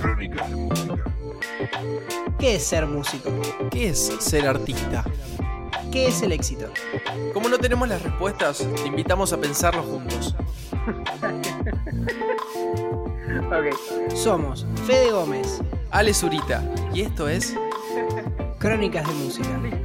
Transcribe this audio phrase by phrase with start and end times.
[0.00, 1.04] Crónicas de música.
[2.38, 3.30] ¿Qué es ser músico?
[3.70, 5.04] ¿Qué es ser artista?
[5.90, 6.70] ¿Qué es el éxito?
[7.32, 10.34] Como no tenemos las respuestas, te invitamos a pensarlo juntos.
[14.14, 15.60] Somos Fede Gómez,
[15.90, 16.62] Ale Zurita,
[16.92, 17.54] y esto es
[18.58, 19.48] Crónicas de Música.
[19.48, 19.82] Crónicas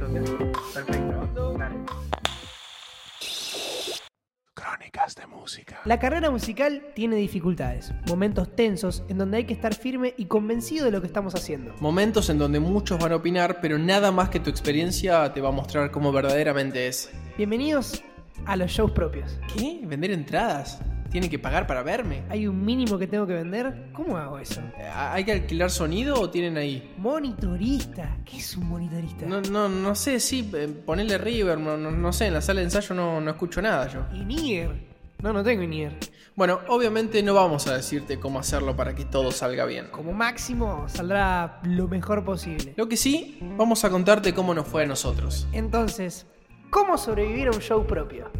[5.92, 10.86] La carrera musical tiene dificultades, momentos tensos en donde hay que estar firme y convencido
[10.86, 11.74] de lo que estamos haciendo.
[11.80, 15.50] momentos en donde muchos van a opinar, pero nada más que tu experiencia te va
[15.50, 17.10] a mostrar cómo verdaderamente es.
[17.36, 18.02] Bienvenidos
[18.46, 19.38] a los shows propios.
[19.54, 19.82] ¿Qué?
[19.84, 20.80] ¿Vender entradas?
[21.10, 22.22] ¿Tienen que pagar para verme?
[22.30, 23.90] ¿Hay un mínimo que tengo que vender?
[23.92, 24.62] ¿Cómo hago eso?
[24.96, 26.90] ¿Hay que alquilar sonido o tienen ahí?
[26.96, 28.16] Monitorista.
[28.24, 29.26] ¿Qué es un monitorista?
[29.26, 32.64] No, no, no sé, sí, eh, ponerle river, no, no- sé, en la sala de
[32.64, 34.06] ensayo no, no escucho nada yo.
[34.18, 34.91] INIR.
[35.22, 35.96] No, no tengo INIR.
[36.34, 39.86] Bueno, obviamente no vamos a decirte cómo hacerlo para que todo salga bien.
[39.92, 42.74] Como máximo saldrá lo mejor posible.
[42.76, 45.46] Lo que sí, vamos a contarte cómo nos fue a nosotros.
[45.52, 46.26] Entonces,
[46.70, 48.32] ¿cómo sobrevivir a un show propio?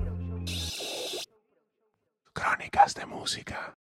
[2.33, 3.77] Crónicas de música.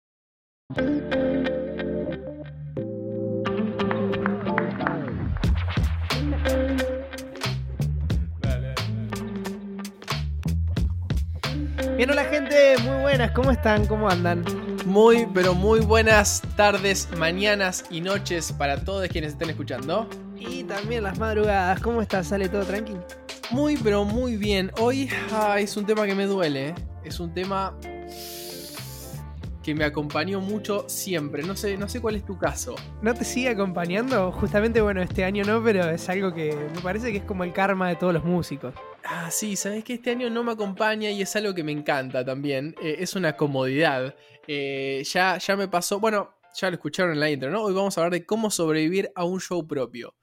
[12.02, 13.86] Bien, hola gente, muy buenas, ¿cómo están?
[13.86, 14.44] ¿Cómo andan?
[14.88, 20.10] Muy, pero muy buenas tardes, mañanas y noches para todos quienes estén escuchando.
[20.36, 22.30] Y también las madrugadas, ¿cómo estás?
[22.30, 23.06] ¿Sale todo tranquilo?
[23.52, 24.72] Muy, pero muy bien.
[24.80, 26.70] Hoy ah, es un tema que me duele.
[26.70, 26.76] ¿eh?
[27.04, 27.78] Es un tema
[29.62, 31.44] que me acompañó mucho siempre.
[31.44, 32.74] No sé, no sé cuál es tu caso.
[33.04, 34.32] ¿No te sigue acompañando?
[34.32, 37.54] Justamente, bueno, este año no, pero es algo que me parece que es como el
[37.54, 38.74] karma de todos los músicos.
[39.04, 42.24] Ah, sí, sabes que este año no me acompaña y es algo que me encanta
[42.24, 42.76] también.
[42.82, 44.16] Eh, es una comodidad.
[44.48, 46.00] Eh, ya, ya me pasó.
[46.00, 47.64] Bueno, ya lo escucharon en la intro, ¿no?
[47.64, 50.16] Hoy vamos a hablar de cómo sobrevivir a un show propio.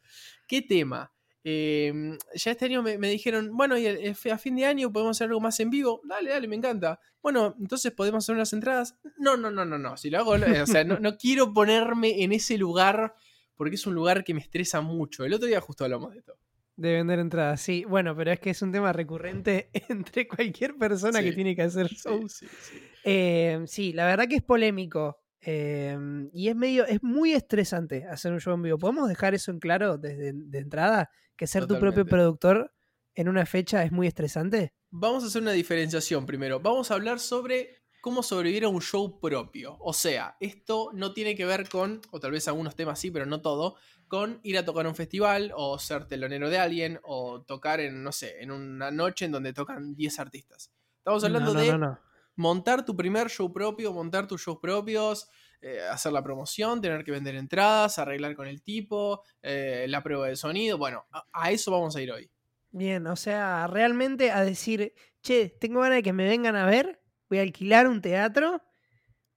[0.47, 1.13] ¿Qué tema?
[1.45, 5.59] Eh, ya este año me, dijeron, bueno, a fin de año podemos hacer algo más
[5.61, 6.01] en vivo.
[6.05, 7.01] Dale, dale, me encanta.
[7.23, 8.97] Bueno, entonces podemos hacer unas entradas.
[9.19, 9.97] No, no, no, no, no.
[9.97, 13.15] Si lo hago, o sea, no, no quiero ponerme en ese lugar
[13.57, 15.25] porque es un lugar que me estresa mucho.
[15.25, 16.39] El otro día justo hablamos de esto.
[16.79, 17.85] De vender entradas, sí.
[17.89, 21.89] Bueno, pero es que es un tema recurrente entre cualquier persona que tiene que hacer
[21.89, 22.35] shows.
[22.35, 22.79] sí, sí.
[23.03, 25.19] Eh, sí, la verdad que es polémico.
[25.41, 25.99] eh,
[26.33, 28.79] y es medio, es muy estresante hacer un show en vivo.
[28.79, 31.11] ¿Podemos dejar eso en claro desde de entrada?
[31.37, 32.73] Que ser tu propio productor
[33.17, 34.73] en una fecha es muy estresante.
[34.91, 36.61] Vamos a hacer una diferenciación primero.
[36.61, 39.77] Vamos a hablar sobre cómo sobrevivir a un show propio.
[39.81, 43.27] O sea, esto no tiene que ver con, o tal vez algunos temas sí, pero
[43.27, 43.77] no todo,
[44.07, 48.03] con ir a tocar a un festival o ser telonero de alguien o tocar en,
[48.03, 50.73] no sé, en una noche en donde tocan 10 artistas.
[50.99, 51.99] Estamos hablando no, no, de no.
[52.37, 55.29] montar tu primer show propio, montar tus shows propios,
[55.61, 60.29] eh, hacer la promoción, tener que vender entradas, arreglar con el tipo, eh, la prueba
[60.29, 60.79] de sonido.
[60.79, 62.31] Bueno, a- a eso vamos a ir hoy.
[62.71, 67.01] Bien, o sea, realmente a decir, che, tengo ganas de que me vengan a ver,
[67.29, 68.63] voy a alquilar un teatro,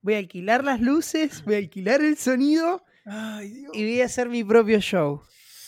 [0.02, 3.72] voy a alquilar las luces, voy a alquilar el sonido Ay, Dios.
[3.74, 5.22] y voy a hacer mi propio show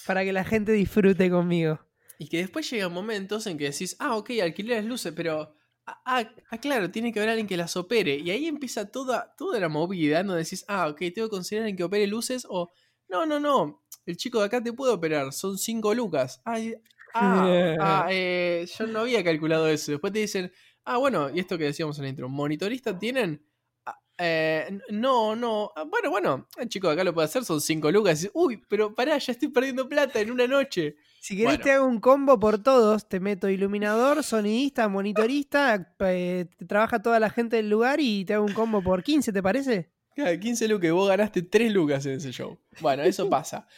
[0.05, 1.79] para que la gente disfrute conmigo.
[2.19, 5.55] Y que después llegan momentos en que decís, ah, ok, alquilé las luces, pero.
[5.85, 8.15] Ah, ah, ah, claro, tiene que haber alguien que las opere.
[8.15, 11.65] Y ahí empieza toda, toda la movida, donde decís, ah, ok, tengo que conseguir a
[11.65, 12.71] alguien que opere luces, o
[13.09, 16.41] no, no, no, el chico de acá te puede operar, son 5 lucas.
[16.45, 16.75] Ay,
[17.13, 19.91] ah, ah, eh, yo no había calculado eso.
[19.91, 20.51] Después te dicen,
[20.85, 23.45] ah, bueno, y esto que decíamos en la intro, ¿monitorista tienen?
[23.85, 25.71] Ah, eh, no, no.
[25.75, 28.29] Ah, bueno, bueno, el chico de acá lo puede hacer, son 5 lucas.
[28.33, 30.95] Uy, pero pará, ya estoy perdiendo plata en una noche.
[31.19, 31.63] Si querés Bueno.
[31.63, 37.29] te hago un combo por todos, te meto iluminador, sonidista, monitorista, eh, trabaja toda la
[37.29, 39.89] gente del lugar y te hago un combo por 15, ¿te parece?
[40.15, 42.59] Claro, 15 lucas vos ganaste 3 lucas en ese show.
[42.81, 43.67] Bueno, eso pasa.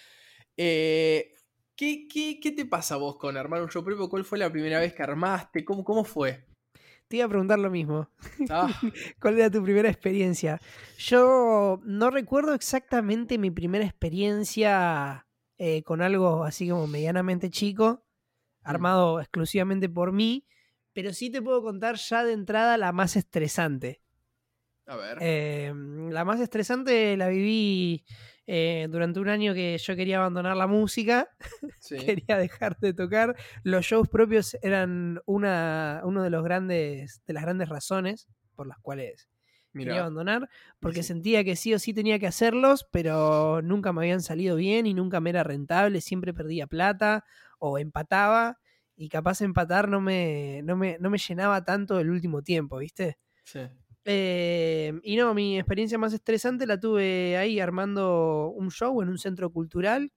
[0.57, 1.33] Eh,
[1.75, 4.07] ¿qué, qué, qué te pasa vos con armar un show propio?
[4.07, 5.66] ¿Cuál fue la primera vez que armaste?
[5.66, 6.45] ¿Cómo, cómo fue?
[7.07, 8.09] Te iba a preguntar lo mismo.
[8.49, 8.67] Ah,
[9.19, 10.59] ¿Cuál era tu primera experiencia?
[10.97, 18.05] Yo no recuerdo exactamente mi primera experiencia eh, con algo así como medianamente chico,
[18.63, 20.47] armado exclusivamente por mí,
[20.93, 24.01] pero sí te puedo contar ya de entrada la más estresante.
[24.87, 25.17] a ver.
[25.22, 25.73] Eh,
[26.09, 28.03] la más estresante la viví
[28.47, 31.30] eh, durante un año que yo quería abandonar la música,
[31.80, 31.97] sí.
[32.06, 33.36] quería dejar de tocar.
[33.64, 38.78] Los shows propios eran una, uno de los grandes, de las grandes razones por las
[38.80, 39.30] cuales
[39.78, 40.50] quería Mirá, abandonar,
[40.80, 41.08] porque Sí.
[41.08, 44.94] sentía que sí o sí tenía que hacerlos, pero nunca me habían salido bien y
[44.94, 47.26] nunca me era rentable, siempre perdía plata
[47.59, 48.59] o empataba.
[48.97, 53.18] Y capaz empatar no me, no me, no me llenaba tanto el último tiempo, ¿viste?
[53.44, 53.70] sí.
[54.05, 59.17] Eh, y no, mi experiencia más estresante la tuve ahí armando un show en un
[59.17, 60.11] centro cultural.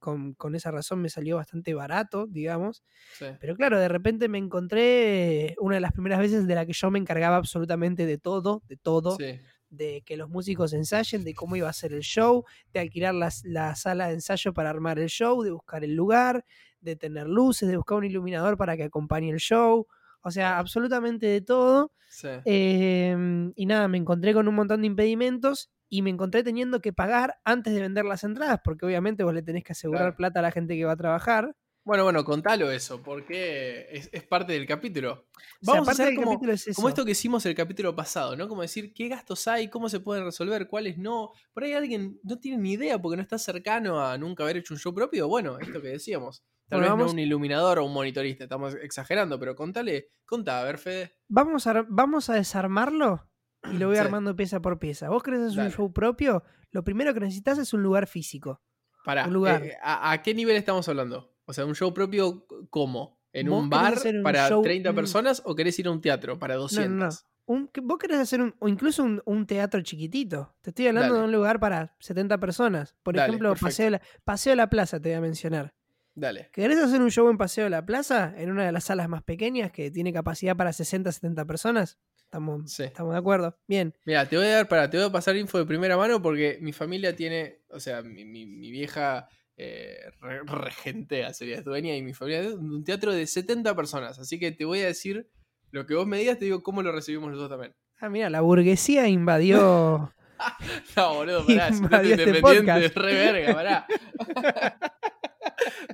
[0.00, 2.84] Con, con esa razón me salió bastante barato, digamos.
[3.10, 3.26] Sí.
[3.38, 6.90] Pero claro, de repente me encontré una de las primeras veces de la que yo
[6.90, 9.40] me encargaba absolutamente de todo, de todo, Sí.
[9.70, 13.44] de que los músicos ensayen, de cómo iba a ser el show, de alquilar las-
[13.44, 16.44] la, sala de ensayo para armar el show, de buscar el lugar,
[16.80, 19.86] de tener luces, de buscar un iluminador para que acompañe el show.
[20.22, 21.92] O sea, absolutamente de todo.
[22.08, 22.28] Sí.
[22.44, 26.92] Em, y nada, me encontré con un montón de impedimentos y me encontré teniendo que
[26.92, 30.16] pagar antes de vender las entradas, porque obviamente vos le tenés que asegurar Claro.
[30.16, 31.54] plata a la gente que va a trabajar.
[31.88, 35.24] Bueno, bueno, contalo eso, porque es, es parte del capítulo.
[35.62, 38.46] O sea, Vamos a hacer como, es esto que hicimos el capítulo pasado, ¿no?
[38.46, 41.30] Como decir qué gastos hay, cómo se pueden resolver, cuáles no.
[41.54, 44.74] Por ahí alguien no tiene ni idea porque no está cercano a nunca haber hecho
[44.74, 45.28] un show propio.
[45.28, 46.44] Bueno, esto que decíamos.
[46.68, 50.60] Tal Bueno, vez vamos- no un iluminador o un monitorista, estamos exagerando, pero contale, contá,
[50.60, 51.14] a ver, Fede.
[51.28, 53.26] Vamos a, vamos a desarmarlo
[53.72, 54.00] y lo voy Sí.
[54.00, 55.08] armando pieza por pieza.
[55.08, 55.68] Vos querés hacer Dale.
[55.70, 58.60] un show propio, lo primero que necesitas es un lugar físico.
[59.06, 59.62] Pará, Un lugar.
[59.64, 61.34] eh, ¿a, a qué nivel estamos hablando?
[61.48, 63.18] O sea, un show propio, ¿cómo?
[63.32, 66.38] ¿En un bar un para show- 30 un- personas o querés ir a un teatro
[66.38, 66.88] para No, 200?
[66.90, 67.10] no, no.
[67.46, 70.54] Un- que- vos querés hacer un, o incluso un, un teatro chiquitito.
[70.60, 71.20] Te estoy hablando Dale.
[71.20, 72.94] de un lugar para 70 personas.
[73.02, 73.66] Por Dale, ejemplo, perfecto.
[73.66, 75.74] Paseo de, la, Paseo de la Plaza, te voy a mencionar.
[76.14, 76.50] Dale.
[76.52, 78.34] ¿Querés hacer un show en Paseo de la Plaza?
[78.36, 81.98] En una de las salas más pequeñas que tiene capacidad para 60, 70 personas.
[82.18, 82.82] Estamos, Sí.
[82.82, 83.56] estamos de acuerdo.
[83.66, 83.94] Bien.
[84.04, 86.58] Mira, te voy a dar para, te voy a pasar info de primera mano porque
[86.60, 89.28] mi familia tiene, o sea, mi, mi- mi vieja
[89.60, 94.18] eh, re- regentea, sería es dueña, y mi familia es un teatro de 70 personas.
[94.18, 95.28] Así que te voy a decir
[95.72, 97.74] lo que vos me digas, te digo cómo lo recibimos nosotros también.
[98.00, 100.12] Ah, mira, la burguesía invadió.
[100.96, 103.86] No, boludo, pará, es un teatro Invadió este independiente, re verga, pará.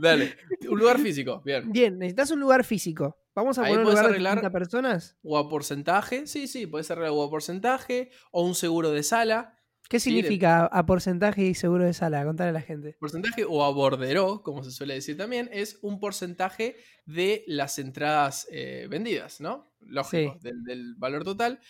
[0.00, 0.36] Dale,
[0.68, 1.72] un lugar físico, bien.
[1.72, 3.16] Bien, necesitas un lugar físico.
[3.34, 5.16] Vamos a Ahí poner un lugar de arreglar- 30 personas.
[5.22, 9.56] O a porcentaje, sí, sí, puede ser o a porcentaje, o un seguro de sala.
[9.88, 12.24] ¿Qué Sí, de- significa a porcentaje y seguro de sala?
[12.24, 12.96] Contale a la gente.
[12.98, 18.46] Porcentaje o a borderó, como se suele decir también, es un porcentaje de las entradas
[18.50, 19.72] eh, vendidas, ¿no?
[19.80, 20.38] Lógico, Sí.
[20.48, 21.60] del, del valor total.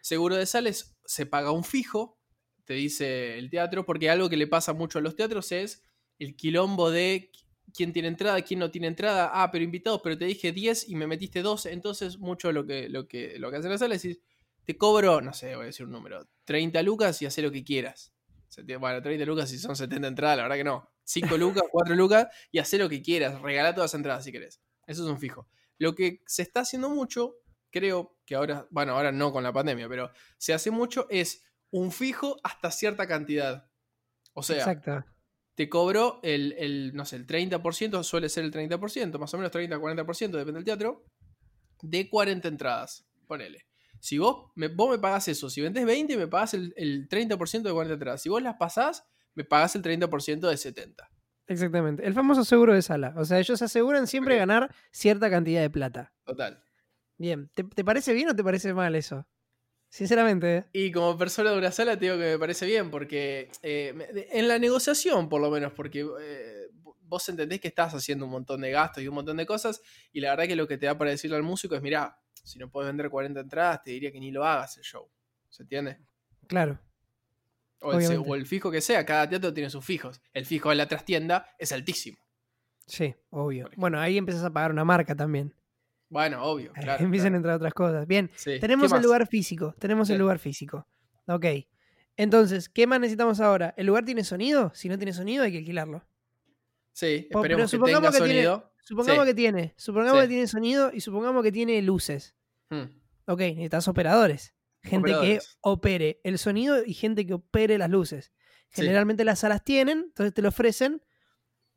[0.00, 2.18] Seguro de sales se paga un fijo,
[2.64, 5.82] te dice el teatro, porque algo que le pasa mucho a los teatros es
[6.18, 7.44] el quilombo de qui-
[7.74, 9.30] quién tiene entrada, quién no tiene entrada.
[9.32, 11.72] Ah, pero invitados, pero te dije 10 y me metiste 12.
[11.72, 14.22] Entonces, mucho lo que, lo que, lo que hace la sala es decir,
[14.68, 17.64] te cobro, no sé, voy a decir un número, 30 lucas y haz lo que
[17.64, 18.12] quieras.
[18.78, 20.92] Bueno, 30 lucas si son 70 entradas, la verdad que no.
[21.04, 23.40] 5 lucas, 4 lucas y haz lo que quieras.
[23.40, 24.60] Regala todas las entradas si querés.
[24.86, 25.48] Eso es un fijo.
[25.78, 27.36] Lo que se está haciendo mucho,
[27.70, 31.90] creo que ahora, bueno, ahora no con la pandemia, pero se hace mucho es un
[31.90, 33.70] fijo hasta cierta cantidad.
[34.34, 35.02] O sea, Exacto.
[35.54, 39.50] te cobro el, el, no sé, el 30%, suele ser el 30%, más o menos
[39.50, 41.06] 30-40%, depende del teatro,
[41.80, 43.08] de 40 entradas.
[43.26, 43.67] Ponele.
[44.00, 47.62] Si vos me, vos me pagás eso, si vendés 20, me pagás el, el 30%
[47.62, 48.22] de 40 entradas.
[48.22, 49.04] Si vos las pasás,
[49.34, 51.10] me pagás el 30% de 70.
[51.46, 52.06] Exactamente.
[52.06, 53.14] El famoso seguro de sala.
[53.16, 54.38] O sea, ellos aseguran siempre Ok.
[54.38, 56.12] ganar cierta cantidad de plata.
[56.24, 56.62] Total.
[57.16, 57.50] Bien.
[57.54, 59.26] ¿Te, te parece bien o te parece mal eso?
[59.90, 60.64] Sinceramente, ¿eh?
[60.72, 64.46] Y como persona de una sala te digo que me parece bien, porque eh, en
[64.46, 66.68] la negociación por lo menos, porque eh,
[67.00, 69.80] vos entendés que estás haciendo un montón de gastos y un montón de cosas,
[70.12, 72.58] y la verdad que lo que te da para decirle al músico es, mirá, si
[72.58, 75.08] no puedes vender 40 entradas, te diría que ni lo hagas el show.
[75.48, 75.98] ¿Se entiende?
[76.46, 76.78] Claro.
[77.80, 80.20] O el, o fijo que sea, cada teatro tiene sus fijos.
[80.32, 82.18] El fijo de la trastienda es altísimo.
[82.86, 83.68] Sí, obvio.
[83.76, 85.54] Bueno, ahí empiezas a pagar una marca también.
[86.08, 87.04] Bueno, obvio, claro.
[87.04, 87.34] Empiezan claro.
[87.34, 88.06] a entrar otras cosas.
[88.06, 88.30] Bien.
[88.34, 88.58] Sí.
[88.58, 89.74] Tenemos ¿Qué el lugar físico.
[89.78, 90.86] Tenemos el lugar físico.
[91.26, 91.44] Ok.
[92.16, 93.74] Entonces, ¿qué más necesitamos ahora?
[93.76, 94.72] ¿El lugar tiene sonido?
[94.74, 96.04] Si no tiene sonido, hay que alquilarlo.
[96.92, 98.72] Sí, Po- pero esperemos que supongamos tenga que tiene- sonido.
[98.82, 99.30] Supongamos Sí.
[99.30, 99.74] que tiene.
[99.76, 102.34] Supongamos que tiene sonido y supongamos que tiene luces.
[102.70, 102.84] Hmm.
[103.26, 104.54] Ok, necesitas operadores.
[104.82, 105.48] Gente Operadores.
[105.48, 108.32] que opere el sonido y gente que opere las luces.
[108.70, 108.82] Sí.
[108.82, 111.02] Generalmente las salas tienen, entonces te lo ofrecen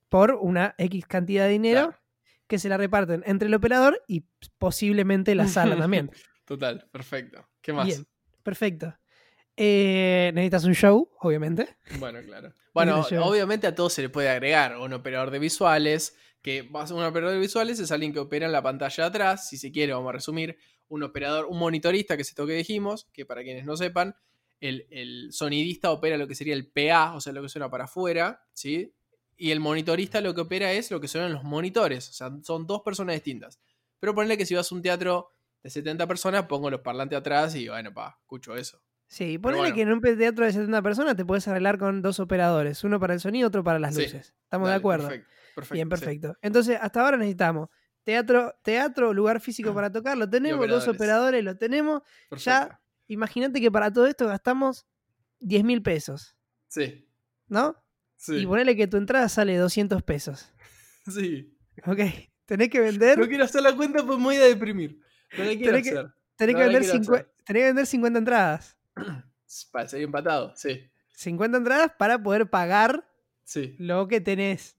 [0.10, 2.00] por una X cantidad de dinero Claro.
[2.48, 4.26] que se la reparten entre el operador y
[4.58, 6.12] posiblemente la sala también.
[6.46, 7.48] Total, perfecto.
[7.62, 7.88] ¿Qué más?
[7.88, 8.06] Bien,
[8.44, 8.94] perfecto.
[9.58, 11.78] Eh, necesitas un show, obviamente.
[12.00, 12.54] Bueno, claro.
[12.74, 16.88] Bueno, obviamente a todo se le puede agregar un operador de visuales, que va a
[16.88, 19.58] ser un operador de visuales es alguien que opera en la pantalla de atrás, si
[19.58, 20.58] se quiere, vamos a resumir,
[20.92, 24.16] un operador, un monitorista, que es esto que dijimos, que para quienes no sepan,
[24.60, 27.86] el, el sonidista opera lo que sería el PA, o sea, lo que suena para
[27.86, 28.94] afuera, ¿sí?
[29.38, 32.68] Y el monitorista lo que opera es lo que suenan los monitores, o sea, son
[32.68, 33.60] dos personas distintas.
[34.00, 35.30] Pero ponle que si vas a un teatro
[35.64, 38.82] de 70 personas, pongo los parlantes atrás y bueno, pa, escucho eso.
[39.08, 39.76] Sí, ponele bueno.
[39.76, 43.14] que en un teatro de 70 personas te puedes arreglar con dos operadores, uno para
[43.14, 44.34] el sonido, otro para las Sí, luces.
[44.44, 45.08] ¿Estamos de acuerdo?
[45.08, 45.90] Perfecto, perfecto, Bien, sí.
[45.90, 46.38] perfecto.
[46.42, 47.70] Entonces, hasta ahora necesitamos
[48.04, 51.44] teatro, teatro, lugar físico para tocar, lo tenemos, dos operadores.
[51.44, 52.02] lo tenemos.
[52.30, 52.50] Perfecto.
[52.50, 54.86] Ya imagínate que para todo esto gastamos
[55.40, 56.36] 10 mil pesos,
[56.68, 57.08] Sí.
[57.48, 57.76] ¿no?
[58.18, 58.38] Sí.
[58.38, 60.52] Y ponele que tu entrada sale 200 pesos.
[61.08, 61.58] sí.
[61.86, 62.00] Ok,
[62.46, 65.00] tenés que vender, No quiero hacer la cuenta pues me voy a deprimir.
[65.38, 66.14] No la quiero Tenés que- hacer.
[66.36, 67.34] tenés no que la vender, quiero cincue- hacer.
[67.46, 68.78] tenés que vender 50 entradas.
[69.72, 70.90] Para seguir empatado, sí.
[71.16, 73.06] 50 entradas para poder pagar
[73.44, 73.76] Sí.
[73.80, 74.78] lo que tenés.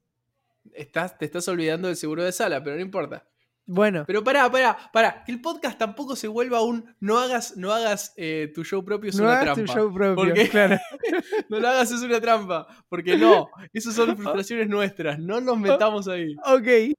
[0.73, 3.27] Estás, te estás olvidando del seguro de sala, pero no importa.
[3.65, 5.23] Bueno, Pero pará, pará, pará.
[5.25, 9.09] Que el podcast tampoco se vuelva un no hagas, no hagas eh, tu show propio
[9.09, 9.61] es no una hagas trampa.
[9.73, 10.77] tu show propio, Porque- claro.
[11.49, 12.67] No lo hagas es una trampa.
[12.89, 15.17] Porque no, esas son frustraciones nuestras.
[15.17, 16.35] No nos metamos ahí.
[16.45, 16.93] Ok,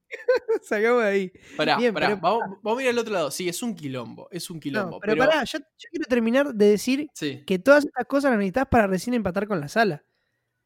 [0.63, 1.31] sacamos de ahí.
[1.55, 2.07] Pará, Bien, pará.
[2.07, 3.29] pero- Vamos, vamos a ir al otro lado.
[3.29, 4.27] Sí, es un quilombo.
[4.31, 4.99] Es un No, quilombo.
[4.99, 8.67] pero, pará, yo, yo quiero terminar de decir Sí, que todas estas cosas las necesitas
[8.67, 10.03] para recién empatar con la sala.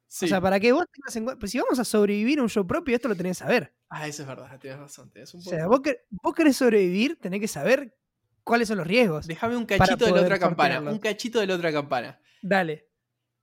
[0.10, 0.25] Sí.
[0.25, 1.39] O sea, para que vos tengas en cuenta.
[1.39, 3.74] Pues si vamos a sobrevivir a un show propio, esto lo tenés que saber.
[3.89, 4.60] Ah, eso es verdad.
[4.60, 5.10] Tienes razón.
[5.12, 5.58] Tienes un O punto.
[5.58, 7.96] sea, vos, quer- vos querés sobrevivir, tenés que saber
[8.44, 9.25] cuáles son los riesgos.
[9.28, 10.82] Déjame un cachito de la otra campana.
[10.82, 12.20] Un cachito de la otra campana.
[12.42, 12.89] Dale.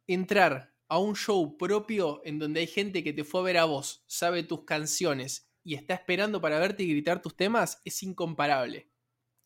[0.07, 3.65] Entrar a un show propio en donde hay gente que te fue a ver a
[3.65, 8.89] vos, sabe tus canciones y está esperando para verte y gritar tus temas, es incomparable.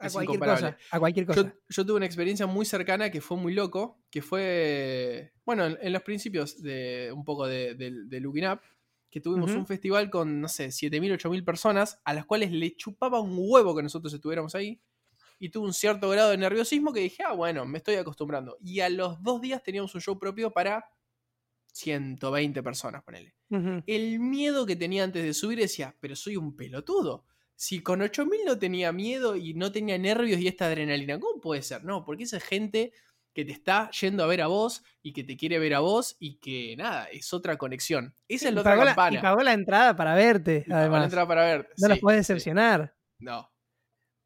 [0.01, 0.43] A Es cualquier incomparable.
[0.43, 0.79] cosa.
[0.91, 1.47] A cualquier cosa.
[1.47, 5.79] Yo, yo tuve una experiencia muy cercana que fue muy loco, que fue, bueno, en,
[5.81, 8.61] en los principios de un poco de, de, de Looking Up,
[9.11, 13.21] que tuvimos un festival con, no sé, 7.000, 8.000 personas, a las cuales le chupaba
[13.21, 14.83] un huevo que nosotros estuviéramos ahí,
[15.39, 18.59] y tuve un cierto grado de nerviosismo que dije, ah, bueno, me estoy acostumbrando.
[18.61, 20.85] Y a los dos días teníamos un show propio para
[21.73, 23.83] 120 personas, ponele Ujú.
[23.87, 27.27] el miedo que tenía antes de subir decía, pero soy un pelotudo.
[27.63, 31.61] Si con 8000 no tenía miedo y no tenía nervios y esta adrenalina, ¿cómo puede
[31.61, 31.85] ser?
[31.85, 32.95] No, porque esa gente
[33.35, 36.17] que te está yendo a ver a vos y que te quiere ver a vos
[36.19, 38.15] y que nada, es otra conexión.
[38.29, 39.19] Esa es Y la otra la- campana.
[39.19, 41.05] y pagó la entrada para verte, Y pagó la además.
[41.05, 41.69] entrada para ver.
[41.77, 42.33] no los Sí, puedes sí.
[42.33, 42.97] decepcionar.
[43.19, 43.53] No.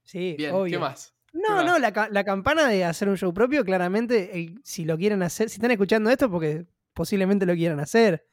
[0.05, 0.71] Sí, Bien, obvio.
[0.71, 1.17] ¿qué más?
[1.33, 1.81] No, ¿Qué no, más?
[1.81, 5.51] la, ca- la campana de hacer un show propio, claramente, el- si lo quieren hacer,
[5.51, 8.25] si están escuchando esto, porque posiblemente lo quieran hacer,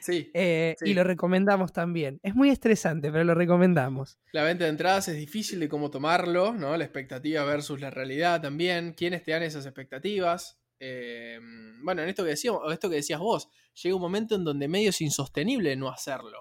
[0.00, 0.90] Sí, eh, Sí.
[0.90, 2.18] y lo recomendamos también.
[2.22, 4.18] Es muy estresante, pero lo recomendamos.
[4.32, 6.76] la venta de entradas es difícil de cómo tomarlo, ¿no?
[6.76, 8.94] La expectativa versus la realidad también.
[8.94, 10.58] ¿Quiénes te dan esas expectativas?
[10.78, 11.38] Eh,
[11.82, 13.48] bueno, en esto que decíamos, o esto que decías vos,
[13.82, 16.40] llega un momento en donde medio es insostenible no hacerlo.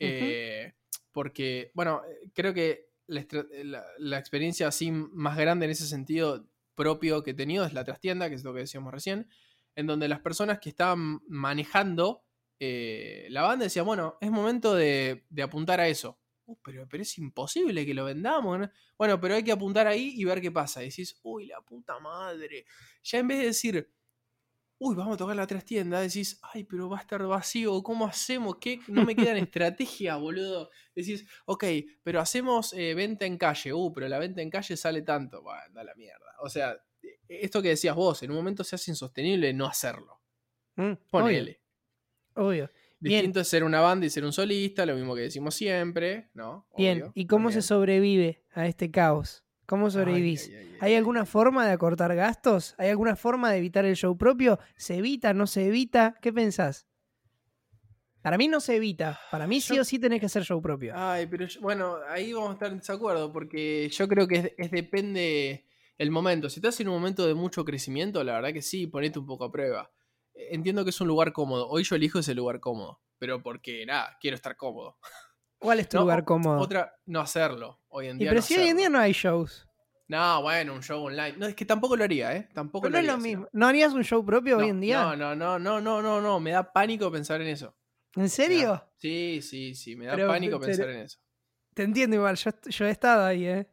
[0.00, 0.72] Eh,
[1.12, 2.02] porque, bueno,
[2.34, 7.30] creo que la, estra- la- la experiencia así más grande en ese sentido propio que
[7.32, 9.28] he tenido es la trastienda, que es lo que decíamos recién,
[9.74, 12.24] en donde las personas que estaban manejando
[12.60, 16.20] eh, la banda decían, bueno, es momento de, de apuntar a eso.
[16.46, 18.58] "Uh, pero, pero es imposible que lo vendamos.
[18.58, 18.70] ¿no?".
[18.98, 20.82] Bueno, pero hay que apuntar ahí y ver qué pasa.
[20.82, 22.64] Y decís, uy, la puta madre.
[23.02, 23.92] Ya en vez de decir,
[24.78, 28.56] uy, vamos a tocar la trastienda, decís, ay, pero va a estar vacío, ¿cómo hacemos?
[28.60, 28.80] ¿Qué?
[28.88, 30.70] No me quedan estrategias, boludo.
[30.94, 31.64] Decís, ok,
[32.02, 35.42] pero hacemos eh, venta en calle, uh, pero la venta en calle sale tanto.
[35.42, 36.26] Bueno, anda a la mierda.
[36.42, 36.72] O sea,
[37.02, 40.20] eh, esto que decías vos, en un momento se hace insostenible no hacerlo.
[40.76, 41.60] Mm, Ponele.
[42.38, 42.64] Obvio.
[42.64, 42.70] obvio.
[43.00, 43.20] Bien.
[43.20, 46.66] Distinto es ser una banda y ser un solista, lo mismo que decimos siempre, ¿no?
[46.76, 49.44] Bien, ¿y cómo se sobrevive a este caos?
[49.66, 50.48] ¿Cómo sobrevivís?
[50.48, 50.96] ay, ay, ay, ¿Hay ay.
[50.96, 52.74] alguna forma de acortar gastos?
[52.78, 54.58] ¿Hay alguna forma de evitar el show propio?
[54.76, 55.32] ¿Se evita?
[55.34, 56.16] ¿No se evita?
[56.22, 56.86] ¿Qué pensás?
[58.22, 59.20] Para mí no se evita.
[59.30, 60.92] Para mí sí Yo- o sí tenés que hacer show propio.
[60.96, 64.52] Ay, pero yo- bueno, ahí vamos a estar en desacuerdo porque yo creo que es,
[64.58, 65.66] es depende
[65.98, 66.50] el momento.
[66.50, 69.44] Si estás en un momento de mucho crecimiento, la verdad que sí, ponete un poco
[69.44, 69.90] a prueba.
[70.50, 71.68] Entiendo que es un lugar cómodo.
[71.68, 74.98] Hoy yo elijo ese lugar cómodo, pero porque nada, quiero estar cómodo.
[75.58, 76.60] ¿Cuál es tu No, lugar cómodo?
[76.60, 77.80] Otra, no hacerlo.
[77.88, 78.30] Hoy en y día.
[78.30, 79.66] pero no si hoy en día no hay shows.
[80.06, 81.34] No, bueno, un show online.
[81.36, 82.48] No, es que tampoco lo haría, ¿eh?
[82.54, 83.22] Tampoco Pero no lo es lo haría, no.
[83.40, 83.48] mismo.
[83.52, 85.02] ¿No harías un show propio hoy No, en día?
[85.02, 86.40] No, no, no, no, no, no, no.
[86.40, 87.76] Me da pánico pensar en eso.
[88.14, 88.68] ¿En serio?
[88.68, 89.96] da- Sí, sí, sí.
[89.96, 91.18] Me da Pero, pánico pero- pensar en eso.
[91.74, 92.36] Te entiendo igual.
[92.36, 93.66] Yo, yo he estado ahí, ¿eh?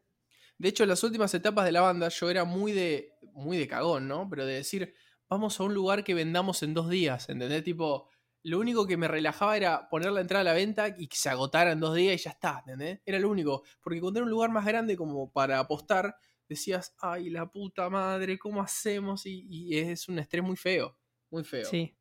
[0.57, 3.67] De hecho, en las últimas etapas de la banda yo era muy de, muy de
[3.67, 4.27] cagón, ¿no?
[4.29, 4.93] Pero de decir,
[5.29, 7.63] vamos a un lugar que vendamos en dos días, ¿entendés?
[7.63, 8.09] Tipo,
[8.43, 11.29] lo único que me relajaba era poner la entrada a la venta y que se
[11.29, 13.01] agotara en dos días y ya está, ¿entendés?
[13.05, 13.63] Era lo único.
[13.81, 16.15] Porque cuando era un lugar más grande como para apostar,
[16.47, 19.25] decías, ay, la puta madre, ¿cómo hacemos?
[19.25, 20.97] Y, y es un estrés muy feo,
[21.31, 21.65] muy feo.
[21.65, 21.97] Sí.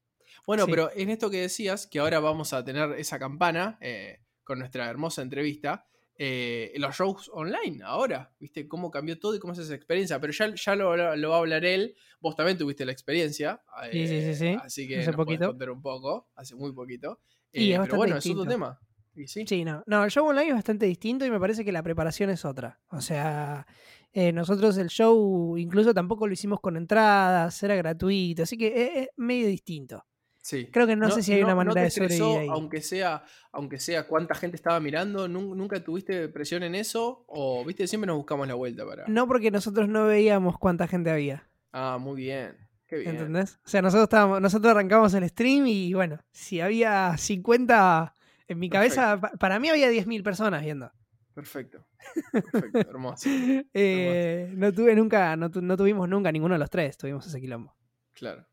[0.46, 0.70] Bueno, Sí.
[0.70, 4.88] pero en esto que decías, que ahora vamos a tener esa campana eh, con nuestra
[4.90, 8.68] hermosa entrevista, eh, los shows online ahora, ¿viste?
[8.68, 10.20] Cómo cambió todo y cómo es esa experiencia.
[10.20, 11.96] Pero ya, ya lo, lo va a hablar él.
[12.20, 13.62] Vos también tuviste la experiencia.
[13.90, 14.46] Sí, sí, sí, sí.
[14.46, 15.46] eh, Así que Hace nos poquito.
[15.48, 17.20] contar un poco, hace muy poquito.
[17.52, 18.50] Y Eh, es pero bueno, es otro distinto.
[18.50, 18.80] tema.
[19.16, 19.44] Y sí.
[19.46, 19.82] Sí, no.
[19.86, 22.80] No, el show online es bastante distinto y me parece que la preparación es otra.
[22.88, 23.66] O sea,
[24.12, 29.08] eh, nosotros el show incluso tampoco lo hicimos con entradas, era gratuito, así que es
[29.16, 30.04] medio distinto.
[30.44, 30.66] Sí.
[30.70, 32.48] Creo que no, sé si hay una manera te de sobrevivir ahí.
[32.50, 37.24] Aunque sea, aunque sea cuánta gente estaba mirando, ¿nun- ¿nunca tuviste presión en eso?
[37.28, 39.06] O, viste, siempre nos buscamos la vuelta para.
[39.08, 41.48] No porque nosotros no veíamos cuánta gente había.
[41.72, 42.54] Ah, muy bien.
[42.86, 43.12] Qué bien.
[43.12, 43.58] ¿Entendés?
[43.64, 48.12] O sea, nosotros estábamos, nosotros arrancamos el stream y bueno, si había 50,
[48.46, 50.92] en mi cabeza, pa- para mí había 10.000 personas viendo.
[51.34, 51.84] Perfecto.
[52.30, 53.28] Perfecto, hermoso.
[53.74, 57.40] Eh, no tuve nunca, no, tu- no tuvimos nunca ninguno de los tres, tuvimos ese
[57.40, 57.74] quilombo.
[58.12, 58.46] Claro.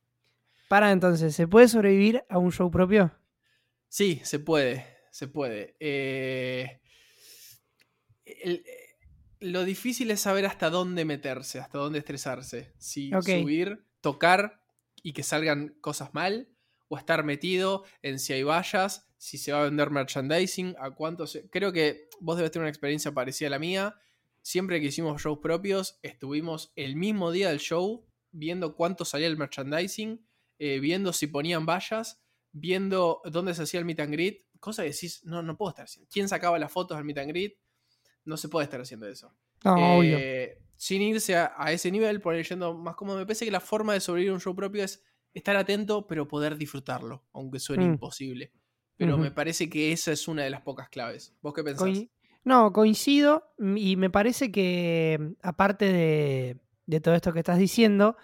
[0.72, 3.12] Para entonces, ¿se puede sobrevivir a un show propio?
[3.90, 5.75] Sí, se puede, se puede.
[5.82, 6.80] Eh,
[8.24, 8.63] el-
[9.42, 12.72] lo difícil es saber hasta dónde meterse, hasta dónde estresarse.
[12.78, 13.12] Si
[13.42, 14.62] subir, tocar
[15.04, 16.48] y que salgan cosas mal,
[16.88, 21.28] o estar metido en si hay vallas, si se va a vender merchandising, a cuánto
[21.28, 21.50] se...
[21.50, 23.96] Creo que vos debes tener una experiencia parecida a la mía.
[24.42, 29.36] Siempre que hicimos shows propios, estuvimos el mismo día del show viendo cuánto salía el
[29.36, 30.25] merchandising,
[30.63, 34.91] eh, viendo si ponían vallas, viendo dónde se hacía el meet and greet, cosa que
[34.91, 36.08] decís, no, no puedo estar haciendo.
[36.13, 37.58] ¿Quién sacaba las fotos del meet and greet?
[38.25, 39.34] No se puede estar haciendo eso.
[39.63, 40.18] No, obvio.
[40.20, 43.51] Eh, sin irse a, a ese nivel, por ir yendo más cómodo, me parece que
[43.51, 45.03] la forma de sobrevivir a un show propio es
[45.34, 47.94] estar atento, pero poder disfrutarlo, aunque suene Mm.
[47.94, 48.51] imposible.
[48.98, 51.34] Pero me parece que esa es una de las pocas claves.
[51.41, 51.89] ¿Vos qué pensás?
[52.44, 57.58] No, coincido mm, y me parece que mm, aparte de, de todo esto que estás
[57.58, 58.15] diciendo,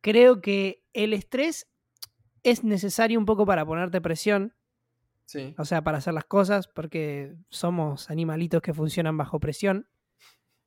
[0.00, 1.71] creo que el estrés
[2.42, 4.54] es necesario un poco para ponerte presión,
[5.24, 5.54] Sí.
[5.56, 9.86] o sea, para hacer las cosas, porque somos animalitos que funcionan bajo presión.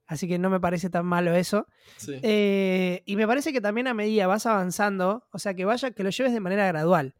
[0.07, 1.67] Así que no me parece tan malo eso.
[1.97, 2.13] sí.
[2.21, 6.03] Eh, y me parece que también a medida vas avanzando, o sea, que vaya, que
[6.03, 7.15] lo lleves de manera gradual.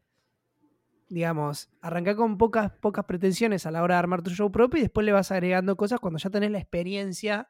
[1.08, 4.84] Digamos, arrancar con pocas, pocas pretensiones a la hora de armar tu show propio y
[4.84, 7.48] después le vas agregando cosas cuando ya tenés la experiencia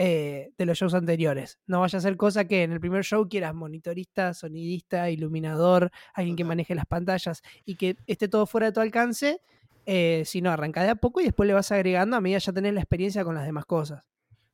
[0.00, 1.58] eh, de los shows anteriores.
[1.66, 6.36] No vaya a ser cosa que en el primer show quieras monitorista, sonidista, iluminador, alguien
[6.36, 9.40] que maneje las pantallas y que esté todo fuera de tu alcance.
[9.90, 12.74] Eh, sino arranca de a poco y después le vas agregando a medida ya tenés
[12.74, 14.04] la experiencia con las demás cosas.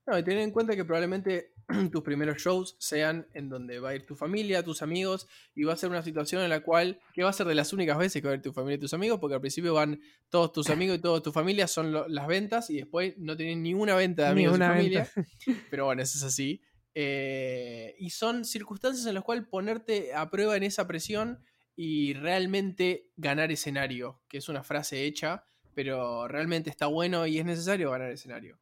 [0.07, 1.55] No, y ten en cuenta que probablemente
[1.91, 5.73] tus primeros shows sean en donde va a ir tu familia, tus amigos, y va
[5.73, 8.21] a ser una situación en la cual, que va a ser de las únicas veces
[8.21, 10.69] que va a ir tu familia y tus amigos, porque al principio van todos tus
[10.69, 14.25] amigos y toda tu familia, son lo- las ventas, y después no tienen ninguna venta
[14.25, 15.11] de amigos y familia.
[15.15, 15.31] venta.
[15.71, 16.61] Pero bueno, eso es así.
[16.95, 21.41] Eh, y son circunstancias en las cuales ponerte a prueba en esa presión
[21.77, 27.45] y realmente ganar escenario, que es una frase hecha, pero realmente está bueno y es
[27.45, 28.59] necesario ganar escenario.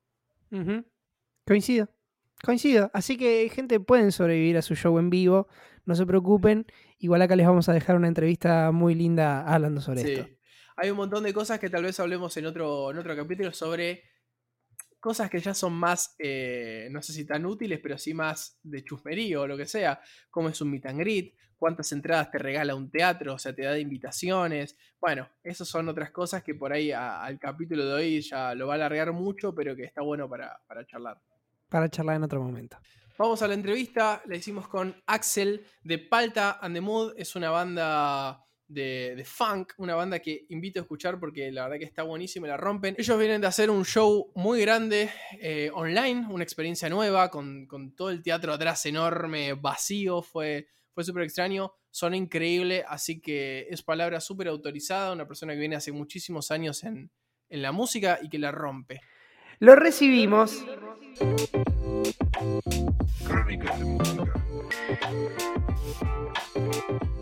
[0.50, 0.84] Ujú.
[1.46, 1.88] Coincido.
[2.44, 2.90] Coincido.
[2.94, 5.48] Así que, gente, pueden sobrevivir a su show en vivo.
[5.84, 6.66] No se preocupen.
[6.98, 10.12] Igual acá les vamos a dejar una entrevista muy linda hablando sobre Sí.
[10.12, 10.28] esto.
[10.76, 14.02] Hay un montón de cosas que tal vez hablemos en otro, en otro capítulo sobre
[14.98, 18.84] cosas que ya son más, eh, no sé si tan útiles, pero sí más de
[18.84, 20.00] chusmerío o lo que sea.
[20.30, 23.62] Cómo es un meet and greet, cuántas entradas te regala un teatro, o sea, te
[23.62, 24.76] da de invitaciones.
[25.00, 28.68] Bueno, esas son otras cosas que por ahí a- al capítulo de hoy ya lo
[28.68, 31.20] va a alargar mucho, pero que está bueno para, para charlar.
[31.72, 32.76] Para charlar en otro momento.
[33.16, 37.48] Vamos a la entrevista, la hicimos con Axel de Palta and the Mood, es una
[37.48, 42.46] banda de, funk, una banda que invito a escuchar porque la verdad que está buenísima
[42.46, 42.94] la rompen.
[42.98, 45.08] Ellos vienen de hacer un show muy grande
[45.40, 51.04] eh, online, una experiencia nueva, con, con todo el teatro atrás enorme, vacío, fue, fue
[51.04, 55.90] súper extraño, son increíble, así que es palabra súper autorizada, una persona que viene hace
[55.90, 57.10] muchísimos años en,
[57.48, 59.00] en la música y que la rompe.
[59.62, 60.66] Lo recibimos.
[63.24, 64.44] Crónicas de música.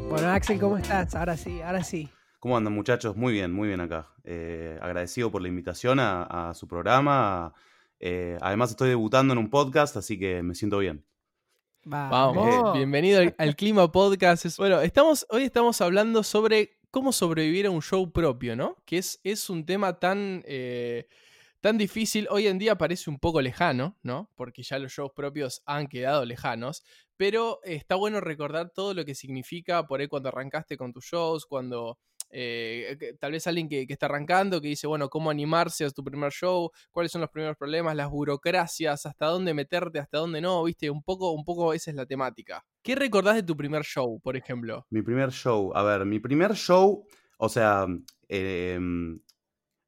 [0.09, 1.15] Bueno, Axel, ¿cómo estás?
[1.15, 2.09] Ahora sí, ahora sí.
[2.39, 3.15] ¿Cómo andan muchachos?
[3.15, 4.09] Muy bien, muy bien acá.
[4.25, 7.53] Eh, agradecido por la invitación a, a su programa.
[7.99, 11.05] Eh, además estoy debutando en un podcast, así que me siento bien.
[11.85, 12.37] Vamos.
[12.37, 14.57] Vamos, bienvenido al, al Clima Podcast.
[14.57, 18.77] Bueno, estamos, hoy estamos hablando sobre cómo sobrevivir a un show propio, ¿no?
[18.87, 21.07] Que es, es un tema tan, eh,
[21.61, 22.27] tan difícil.
[22.31, 24.31] Hoy en día parece un poco lejano, ¿no?
[24.35, 26.83] Porque ya los shows propios han quedado lejanos.
[27.17, 31.45] Pero está bueno recordar todo lo que significa por ahí cuando arrancaste con tus shows,
[31.47, 31.99] cuando
[32.31, 36.03] eh, tal vez alguien que, que está arrancando, que dice, bueno, cómo animarse a tu
[36.03, 40.63] primer show, cuáles son los primeros problemas, las burocracias, hasta dónde meterte, hasta dónde no,
[40.65, 42.65] viste, un poco, un poco esa es la temática.
[42.83, 44.87] ¿Qué recordás de tu primer show, por ejemplo?
[44.91, 47.05] Mi primer show, a ver, mi primer show,
[47.37, 47.87] o sea,
[48.29, 48.79] eh,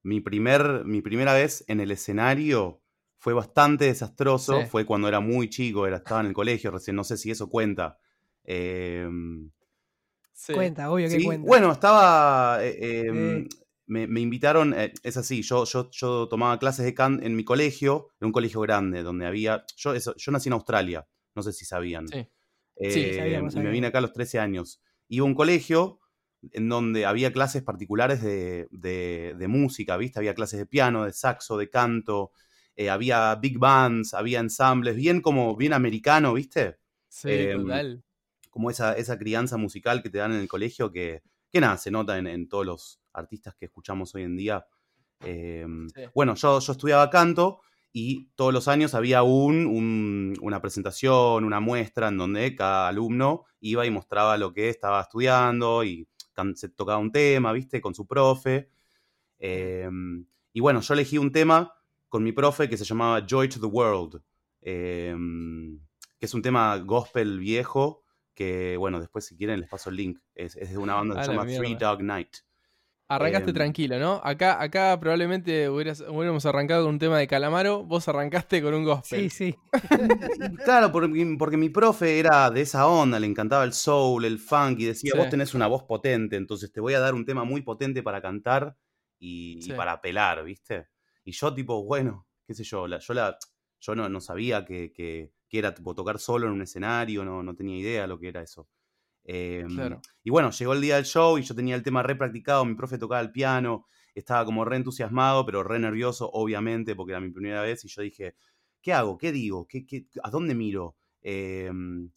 [0.03, 2.81] mi, primer, mi primera vez en el escenario
[3.19, 4.67] fue bastante desastroso, Sí.
[4.69, 7.49] fue cuando era muy chico, era, estaba en el colegio recién, no sé si eso
[7.49, 7.99] cuenta.
[8.45, 9.09] Eh,
[10.35, 10.55] Sí.
[10.55, 11.47] Cuenta, obvio que Sí, cuenta.
[11.47, 12.59] Bueno, estaba.
[12.65, 13.49] eh, em,
[13.87, 17.45] me, me invitaron, eh, es así, yo, yo, yo tomaba clases de canto en mi
[17.45, 19.65] colegio, en un colegio grande, donde había.
[19.77, 22.09] Yo, eso, yo nací en Australia, no sé si sabían.
[22.09, 22.27] Sí.
[22.77, 24.81] Eh, Sí, sabíamos, y me vine acá a los 13 años.
[25.09, 26.01] Iba a un colegio
[26.51, 30.19] en donde había clases particulares de, de- de música, ¿viste?
[30.19, 32.33] Había clases de piano, de saxo, de canto,
[32.77, 36.79] eh, había big bands, había ensambles, bien como, bien americano, ¿viste?
[37.09, 38.05] Sí, Em, total.
[38.51, 41.91] como esa, esa crianza musical que te dan en el colegio que, que nada, se
[41.91, 44.67] nota en, en todos los artistas que escuchamos hoy en día.
[45.21, 46.03] Em, Sí.
[46.15, 47.61] Bueno, yo, yo estudiaba canto
[47.93, 53.45] y todos los años había un, un- una presentación, una muestra en donde cada alumno
[53.61, 56.09] iba y mostraba lo que estaba estudiando y
[56.55, 57.81] se tocaba un tema, ¿viste?
[57.81, 58.71] Con su profe.
[59.39, 61.75] Em, y bueno, yo elegí un tema
[62.09, 64.23] con mi profe que se llamaba Joy to the World,
[64.61, 65.81] em,
[66.19, 70.19] que es un tema gospel viejo que, bueno, después si quieren les paso el link.
[70.35, 71.75] Es, es de una banda que se la llama Three.
[71.75, 72.37] Dog Night.
[73.15, 74.21] Arrancaste Em, tranquilo, ¿no?
[74.25, 78.85] Acá, acá probablemente hubieras- hubiéramos arrancado con un tema de Calamaro, vos arrancaste con un
[78.85, 79.31] gospel.
[79.31, 79.57] Sí, sí.
[80.65, 84.81] Claro, porque, porque mi profe era de esa onda, le encantaba el soul, el funk,
[84.81, 85.19] y decía, Sí.
[85.19, 88.21] vos tenés una voz potente, entonces te voy a dar un tema muy potente para
[88.23, 88.77] cantar
[89.19, 90.89] y, para apelar, ¿viste?
[91.25, 93.37] Y yo tipo, bueno, qué sé yo, la- yo, la,
[93.81, 97.43] yo no, no sabía que, que- que era tipo, tocar solo en un escenario, no,
[97.43, 98.69] no tenía idea lo que era eso.
[99.25, 100.01] Em.
[100.25, 102.75] Y bueno, llegó el día del show y yo tenía el tema re practicado, mi
[102.75, 107.31] profe tocaba el piano, estaba como re entusiasmado, pero re nervioso, obviamente, porque era mi
[107.31, 108.35] primera vez, y yo dije,
[108.81, 109.17] ¿qué hago?
[109.19, 109.67] ¿Qué digo?
[109.67, 110.97] ¿Qué, qué- a dónde miro?
[111.23, 112.11] Em,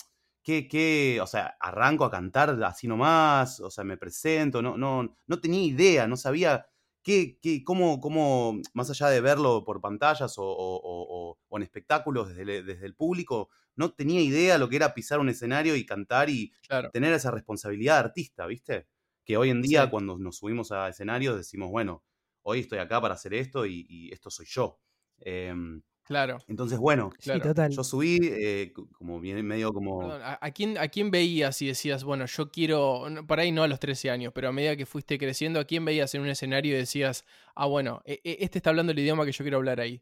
[0.43, 1.19] ¿qué, qué?
[1.21, 5.63] O sea, arranco a cantar así nomás, o sea, me presento, no, no, no tenía
[5.63, 6.65] idea, no sabía
[7.05, 11.57] qué, qué, cómo, cómo, más allá de verlo por pantallas o, o- o- o- o
[11.57, 15.29] en espectáculos desde, el- desde el público, no tenía idea lo que era pisar un
[15.29, 16.91] escenario y cantar y Claro.
[16.91, 18.87] tener esa responsabilidad de artista, ¿viste?
[19.25, 19.91] Que hoy en día Sí.
[19.91, 22.03] cuando nos subimos a escenarios decimos, bueno,
[22.43, 24.79] hoy estoy acá para hacer esto y, y esto soy yo.
[25.19, 26.37] Em, Claro.
[26.47, 27.41] entonces, bueno, Sí, Claro.
[27.41, 27.71] total.
[27.71, 29.99] yo subí eh, como bien medio como...
[29.99, 33.63] Perdón, ¿a, a quién, ¿a quién veías y decías, bueno, yo quiero, por ahí no
[33.63, 36.27] a los 13 años, pero a medida que fuiste creciendo, ¿a quién veías en un
[36.29, 39.57] escenario y decías, ah, bueno, e- e- este está hablando el idioma que yo quiero
[39.57, 40.01] hablar ahí?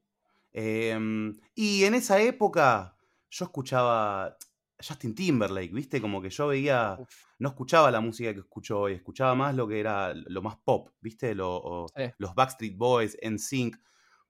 [0.51, 2.95] Em, y en esa época
[3.31, 4.37] yo escuchaba
[4.85, 6.01] Justin Timberlake, ¿viste?
[6.01, 9.67] Como que yo veía, Uf, no escuchaba la música que escucho hoy, escuchaba más lo
[9.67, 11.33] que era lo más pop, ¿viste?
[11.33, 12.03] Lo- o- Sí.
[12.17, 13.77] Los Backstreet Boys, NSYNC,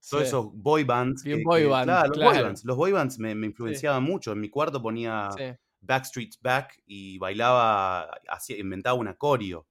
[0.09, 0.27] todos sí.
[0.27, 1.23] esos boy bands.
[1.23, 2.45] Bien que- boy que- band, claro, los boy claro.
[2.45, 2.65] bands.
[2.65, 4.31] Los boy bands me, me influenciaban mucho.
[4.33, 5.43] En mi cuarto ponía Sí.
[5.81, 9.67] Backstreet's Back y bailaba, hacía, inventaba un acorio.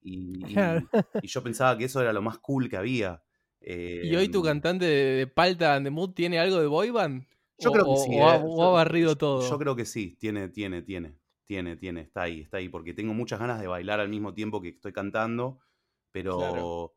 [0.00, 0.86] Y, y- Claro.
[1.22, 3.22] y yo pensaba que eso era lo más cool que había.
[3.60, 6.90] ¿Y hoy tu Em, cantante de, de Palta and the Mood tiene algo de boy
[6.90, 7.24] band?
[7.58, 8.10] Yo O- creo que sí.
[8.20, 8.42] O, ha, eh.
[8.44, 9.48] o ha barrido yo- todo.
[9.48, 11.16] Yo creo que sí, tiene, tiene, tiene.
[11.46, 12.68] Tiene, tiene, está ahí, está ahí.
[12.68, 15.60] Porque tengo muchas ganas de bailar al mismo tiempo que estoy cantando.
[16.10, 16.38] Pero.
[16.38, 16.94] Claro.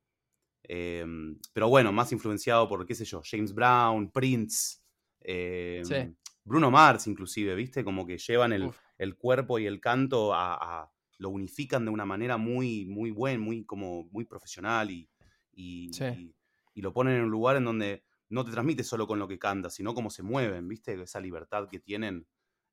[0.64, 4.78] Em, pero bueno, más influenciado por, qué sé yo, James Brown, Prince,
[5.22, 6.16] em, Sí.
[6.44, 7.84] Bruno Mars, inclusive, ¿viste?
[7.84, 12.06] Como que llevan el, el cuerpo y el canto a, a- lo unifican de una
[12.06, 15.10] manera muy, muy buena, muy, como, muy profesional y,
[15.52, 16.06] y, Sí.
[16.12, 16.36] y-
[16.76, 19.40] y lo ponen en un lugar en donde no te transmite solo con lo que
[19.40, 21.02] cantas, sino cómo se mueven, ¿viste?
[21.02, 22.28] Esa libertad que tienen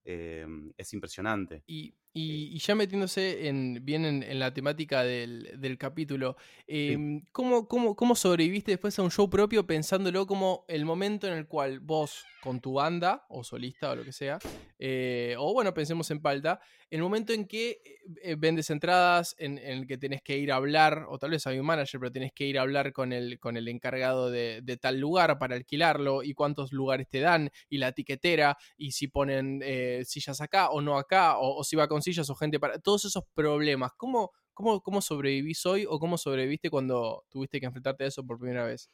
[0.04, 1.64] eh, es impresionante.
[1.66, 7.22] Y, y- y ya metiéndose en, bien en, en la temática del, del capítulo, em,
[7.32, 11.46] ¿cómo, cómo, cómo sobreviviste después a un show propio pensándolo como el momento en el
[11.46, 14.38] cual vos, con tu banda, o solista, o lo que sea,
[14.78, 17.80] eh, o bueno, pensemos en Palta, el momento en que
[18.22, 21.46] eh, vendes entradas, en, en el que tenés que ir a hablar, o tal vez
[21.46, 24.60] hay un manager, pero tenés que ir a hablar con el, con el encargado de,
[24.62, 29.08] de tal lugar para alquilarlo, y cuántos lugares te dan, y la etiquetera, y si
[29.08, 32.60] ponen eh, sillas acá o no acá, o, o si va con sillas o gente
[32.60, 32.78] para.
[32.80, 33.92] Todos esos problemas.
[33.96, 38.38] ¿Cómo, cómo, cómo sobrevivís hoy o cómo sobreviviste cuando tuviste que enfrentarte a eso por
[38.38, 38.90] primera vez?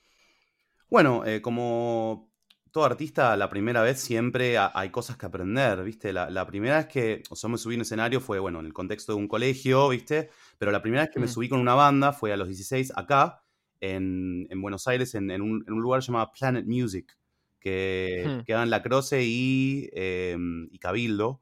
[0.89, 2.33] Bueno, eh, como
[2.73, 6.13] todo artista, la primera vez siempre ha- hay cosas que aprender, ¿viste?
[6.13, 8.73] La, la primera vez que, o sea, me subí un escenario fue, bueno, en el
[8.73, 10.31] contexto de un colegio, ¿viste?
[10.59, 11.29] Pero la primera vez que me Mm.
[11.29, 13.43] subí con una banda fue a los 16 acá,
[13.81, 17.17] en, en Buenos Aires, en, en un, en un lugar llamado Planet Music,
[17.61, 18.41] que Hmm.
[18.45, 20.37] queda en La Croce y, eh,
[20.71, 21.41] y Cabildo.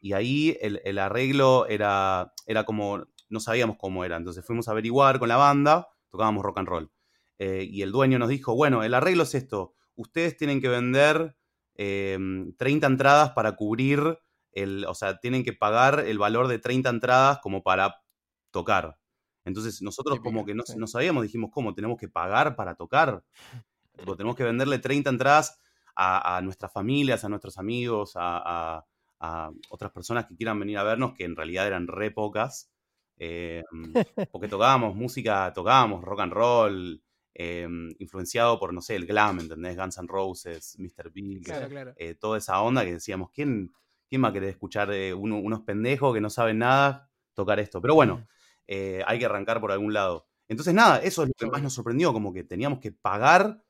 [0.00, 4.72] Y ahí el, el arreglo era, era como, no sabíamos cómo era, entonces fuimos a
[4.72, 6.92] averiguar con la banda, tocábamos rock and roll.
[7.38, 11.36] Eh, y el dueño nos dijo, bueno, el arreglo es esto, ustedes tienen que vender
[11.74, 12.18] eh,
[12.58, 14.18] 30 entradas para cubrir,
[14.52, 18.02] el, o sea, tienen que pagar el valor de 30 entradas como para
[18.50, 18.98] tocar.
[19.44, 20.74] Entonces nosotros como que no, sí.
[20.76, 21.74] no sabíamos, dijimos, ¿cómo?
[21.74, 23.24] ¿Tenemos que pagar para tocar?
[24.16, 25.58] Tenemos que venderle 30 entradas
[25.94, 28.86] a, a nuestras familias, a nuestros amigos, a, a-
[29.20, 32.70] a otras personas que quieran venir a vernos, que en realidad eran re pocas.
[33.18, 33.62] eh,
[34.32, 37.02] porque tocábamos música, tocábamos rock and roll,
[37.34, 39.76] eh, influenciado por, no sé, el glam, ¿entendés?
[39.76, 41.10] Guns N' Roses, Mr.
[41.12, 41.68] Big, Claro.
[41.68, 41.92] claro.
[41.96, 43.72] eh, toda esa onda que decíamos, ¿quién,
[44.08, 47.80] quién va a querer escuchar uno- unos pendejos que no saben nada tocar esto?
[47.82, 48.26] Pero bueno,
[48.68, 50.26] hay que arrancar por algún lado.
[50.48, 53.62] Entonces, nada, eso es lo que más nos sorprendió, como que teníamos que pagar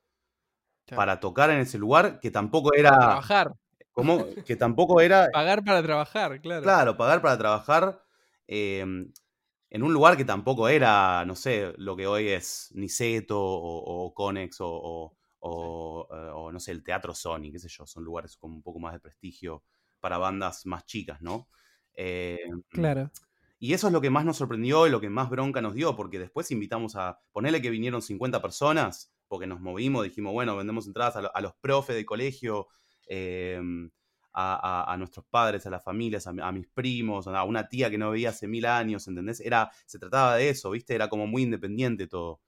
[0.87, 0.97] Claro.
[0.99, 2.89] para tocar en ese lugar, que tampoco era...
[2.97, 3.53] Trabajar.
[3.93, 6.65] Como que tampoco era, Pagar para trabajar, claro.
[6.65, 8.03] claro, pagar para trabajar
[8.47, 14.05] eh, en un lugar que tampoco era, no sé, lo que hoy es Niceto o,
[14.07, 17.85] o Conex o, o- o, eh, o, no sé, el Teatro Sony, qué sé yo,
[17.87, 19.63] son lugares con un poco más de prestigio
[19.99, 21.49] para bandas más chicas, ¿no?
[21.95, 22.37] Eh,
[22.69, 23.11] Claro.
[23.59, 25.95] y eso es lo que más nos sorprendió y lo que más bronca nos dio,
[25.95, 30.87] porque después invitamos a, ponerle que vinieron 50 personas, porque nos movimos, dijimos, bueno, vendemos
[30.87, 32.67] entradas a, lo- a los profes de colegio,
[33.11, 33.59] eh,
[34.33, 37.67] a, a- a nuestros padres, a las familias, a, mi- a mis primos, a una
[37.67, 39.41] tía que no veía hace mil años, ¿entendés?
[39.41, 40.95] Era, se trataba de eso, ¿viste?
[40.95, 42.41] Era como muy independiente todo.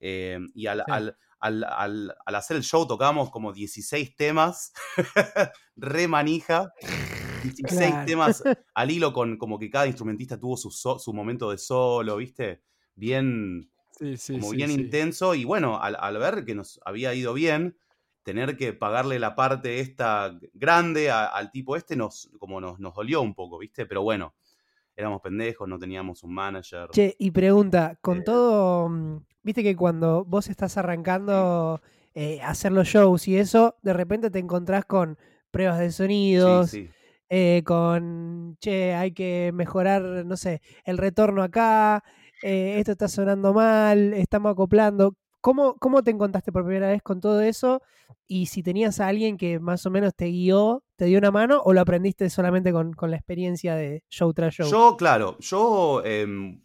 [0.00, 0.92] Eh, y al, Sí.
[0.92, 4.72] al- al- al- hacer el show tocamos como 16 temas,
[5.76, 6.74] re manija,
[7.40, 8.04] 16 Claro.
[8.04, 8.44] temas
[8.74, 12.62] al hilo con como que cada instrumentista tuvo su, so- su momento de solo, ¿viste?
[12.94, 17.34] Bien, Sí, sí, como sí, bien intenso y bueno, al ver que nos había ido
[17.34, 17.78] bien,
[18.28, 22.92] tener que pagarle la parte esta grande a- al tipo este nos, como nos, nos
[22.94, 23.86] dolió un poco, ¿viste?
[23.86, 24.34] Pero bueno,
[24.94, 26.90] éramos pendejos, no teníamos un manager.
[26.90, 28.22] Che, y pregunta, con Eh.
[28.24, 31.80] todo, mm, viste que cuando vos estás arrancando
[32.14, 35.16] eh, a hacer los shows y eso, de repente te encontrás con
[35.50, 36.90] pruebas de sonidos, sí.
[37.30, 42.02] eh, con, che, hay que mejorar, no sé, el retorno acá,
[42.42, 45.14] eh, esto está sonando mal, estamos acoplando.
[45.40, 47.82] ¿Cómo, ¿Cómo te encontraste por primera vez con todo eso?
[48.26, 51.60] Y si tenías a alguien que más o menos te guió, te dio una mano,
[51.64, 54.70] o lo aprendiste solamente con, con la experiencia de show tras show.
[54.70, 56.60] Yo, claro, yo em,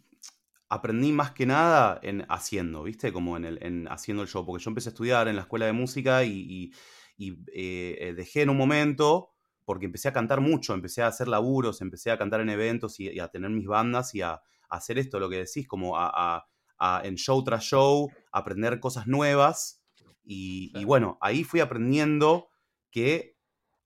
[0.68, 3.12] aprendí más que nada en haciendo, ¿viste?
[3.12, 5.66] Como en, el, en haciendo el show, porque yo empecé a estudiar en la escuela
[5.66, 6.72] de música y,
[7.18, 9.30] eh, dejé en un momento,
[9.64, 13.18] porque empecé a cantar mucho, empecé a hacer laburos, empecé a cantar en eventos y,
[13.20, 16.44] a tener mis bandas y a, hacer esto, lo que decís, como a-
[16.84, 19.82] a- en show tras show, aprender cosas nuevas.
[20.24, 22.48] Y, bueno, ahí fui aprendiendo
[22.90, 23.36] que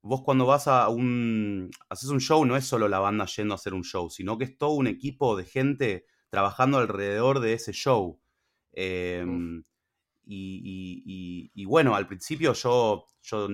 [0.02, 1.70] vos cuando vas a un.
[1.88, 4.44] haces un show, no es solo la banda yendo a hacer un show, sino que
[4.44, 8.20] es todo un equipo de gente trabajando alrededor de ese show.
[8.72, 9.64] Em,
[10.26, 13.48] y, y- y- y bueno, al principio yo, yo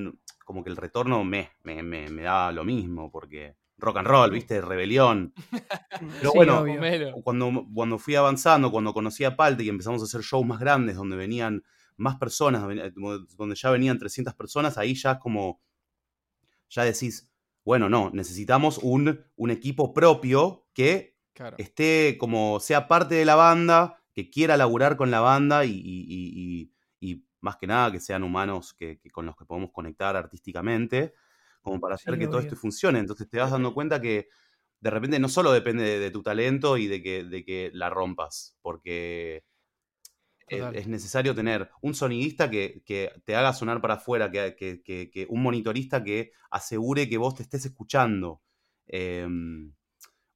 [0.45, 4.31] como que el retorno me, me, me, me daba lo mismo, porque rock and roll,
[4.31, 4.61] ¿viste?
[4.61, 5.33] Rebelión.
[6.21, 7.23] Pero Sí, bueno, obvio.
[7.23, 10.97] Cuando, cuando fui avanzando, cuando conocí a Palte y empezamos a hacer shows más grandes,
[10.97, 11.63] donde venían
[11.97, 12.63] más personas,
[13.37, 15.61] donde ya venían 300 personas, ahí ya es como,
[16.69, 17.31] ya decís,
[17.65, 21.57] bueno, no, necesitamos un, un equipo propio que Claro.
[21.59, 26.05] esté como, sea parte de la banda, que quiera laburar con la banda y, y-
[26.09, 29.71] y- y- y más que nada que sean humanos que, que con los que podemos
[29.73, 31.13] conectar artísticamente,
[31.65, 33.01] como para hacer Sí, que todo esto funcione.
[33.01, 34.29] Entonces te vas dando cuenta que
[34.81, 37.91] de repente no solo depende de, de tu talento y de que, de que la
[37.91, 39.45] rompas, porque
[40.49, 44.83] eh, es necesario tener un sonidista que, que te haga sonar para afuera, que, que-
[45.11, 48.43] que- un monitorista que asegure que vos te estés escuchando.
[48.87, 49.73] em,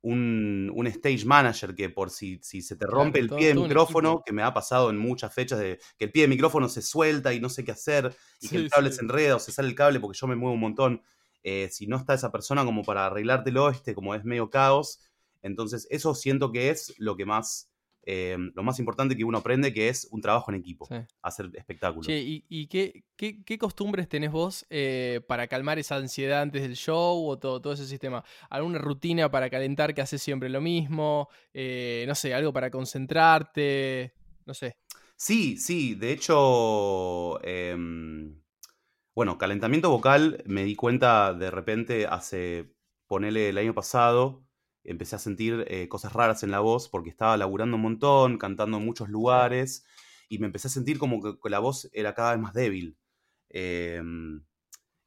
[0.02, 3.48] un, un stage manager que por si, si se te Claro, rompe el todo- pie
[3.48, 6.68] de micrófono, que me ha pasado en muchas fechas, de que el pie de micrófono
[6.70, 8.94] se suelta y no sé qué hacer, y que el cable sí.
[8.94, 11.02] se enreda o se sale el cable porque yo me muevo un montón.
[11.42, 15.00] Eh, si no está esa persona como para arreglártelo, este, como es medio caos.
[15.42, 17.70] Entonces, eso siento que es lo que más,
[18.02, 20.96] eh, lo más importante que uno aprende, que es un trabajo en equipo, Sí.
[21.22, 22.06] hacer espectáculos.
[22.06, 26.62] Che, ¿y, y qué, qué- qué costumbres tenés vos eh, para calmar esa ansiedad antes
[26.62, 28.24] del show o todo, todo ese sistema?
[28.50, 31.28] ¿Alguna rutina para calentar que haces siempre lo mismo?
[31.54, 34.12] No sé, algo para concentrarte.
[34.46, 34.76] No sé.
[35.16, 38.40] Sí, sí, de hecho, em,
[39.18, 42.72] bueno, calentamiento vocal me di cuenta de repente hace,
[43.08, 44.44] ponele el año pasado,
[44.84, 48.76] empecé a sentir eh, cosas raras en la voz porque estaba laburando un montón, cantando
[48.76, 49.84] en muchos lugares
[50.28, 52.96] y me empecé a sentir como que, la voz era cada vez más débil.
[53.48, 54.44] Em,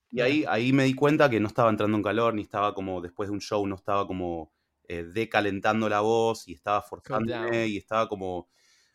[0.09, 2.99] y ahí, ahí me di cuenta que no estaba entrando en calor, ni estaba como
[2.99, 4.51] después de un show, no estaba como
[4.89, 8.49] eh, decalentando la voz y estaba forzándome y estaba como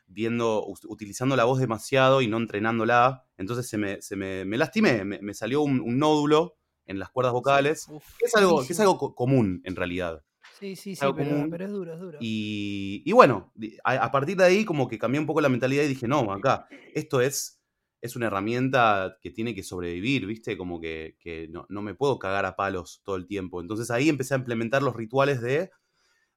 [0.06, 3.24] viendo, utilizando la voz demasiado y no entrenándola.
[3.36, 7.10] Entonces se me, se me, me lastimé, me, me salió un, un nódulo en las
[7.10, 10.22] cuerdas vocales, Uf, que es algo, que es algo co- común en realidad.
[10.58, 11.50] Sí, sí, sí, pero, común.
[11.50, 12.18] pero es duro, es duro.
[12.20, 13.52] Y, y bueno,
[13.84, 16.66] a partir de ahí como que cambié un poco la mentalidad y dije, no, acá,
[16.94, 17.60] esto es,
[18.00, 20.56] es una herramienta que tiene que sobrevivir, ¿viste?
[20.56, 23.60] Como que, que no, no me puedo cagar a palos todo el tiempo.
[23.60, 25.70] Entonces ahí empecé a implementar los rituales de,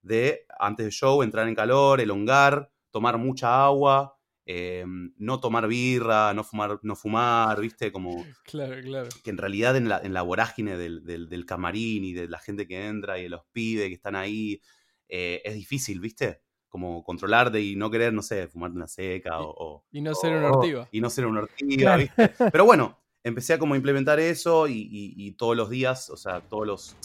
[0.01, 4.84] de antes del show, entrar en calor, elongar, tomar mucha agua, eh,
[5.17, 7.91] no tomar birra, no fumar, no fumar, ¿viste?
[7.91, 8.10] Como
[8.45, 9.10] claro, claro.
[9.23, 12.39] que en realidad en la, en la vorágine del, del- del camarín y de la
[12.39, 14.60] gente que entra y de los pibes que están ahí,
[15.08, 16.41] eh, es difícil, ¿viste?
[16.67, 20.36] Como controlarte y no querer, no sé, fumarte una seca o, o- Y no ser
[20.36, 20.88] una ortiva.
[20.91, 21.41] y no ser una
[21.78, 21.97] Claro.
[21.99, 22.32] ¿viste?
[22.52, 26.41] Pero bueno, empecé a como implementar eso y, y- y todos los días, o sea,
[26.41, 26.95] todos los...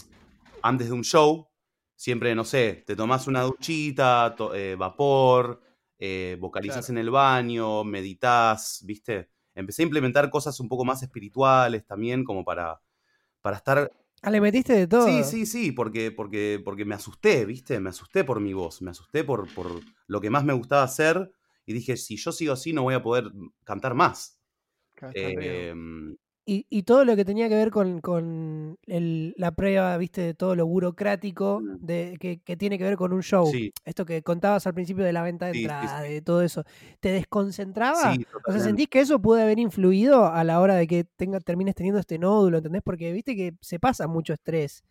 [0.62, 1.46] Antes de un show,
[1.94, 5.60] siempre, no sé, te tomás una duchita, to- eh, vapor,
[6.06, 6.90] eh, vocalizás Claro.
[6.90, 9.30] en el baño, meditas, ¿viste?
[9.54, 12.80] Empecé a implementar cosas un poco más espirituales también, como para,
[13.42, 13.90] para estar
[14.22, 15.04] Ah, le metiste de todo.
[15.04, 17.78] Sí, sí, sí, porque, porque, porque me asusté, ¿viste?
[17.80, 19.66] Me asusté por mi voz, me asusté por, por
[20.06, 21.32] lo que más me gustaba hacer
[21.66, 23.30] y dije, si yo sigo así no voy a poder
[23.64, 24.38] cantar más.
[24.94, 25.14] Claro,
[26.46, 30.34] Y, y todo lo que tenía que ver con, con el- la prueba, viste, de
[30.34, 31.76] todo lo burocrático Mm.
[31.86, 33.46] de, que, que tiene que ver con un show.
[33.50, 35.66] sí, Esto que contabas al principio de la venta de Sí,
[36.08, 36.64] de todo eso.
[37.00, 38.12] ¿Te desconcentraba?
[38.14, 38.60] sí, O sea.
[38.60, 42.18] ¿sentís que eso puede haber influido a la hora de que tenga, termines teniendo este
[42.18, 42.82] nódulo, ¿entendés?
[42.84, 44.84] Porque viste que se pasa mucho estrés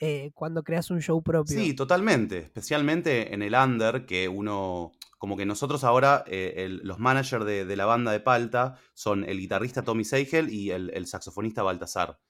[0.00, 1.56] eh, cuando creas un show propio.
[1.60, 2.38] Sí, totalmente.
[2.38, 4.92] Especialmente en el under, que uno.
[5.24, 9.24] Como que nosotros ahora, eh, el- los managers de, de la banda de Palta son
[9.24, 12.20] el guitarrista Tommy Seigel y el, el saxofonista Baltasar.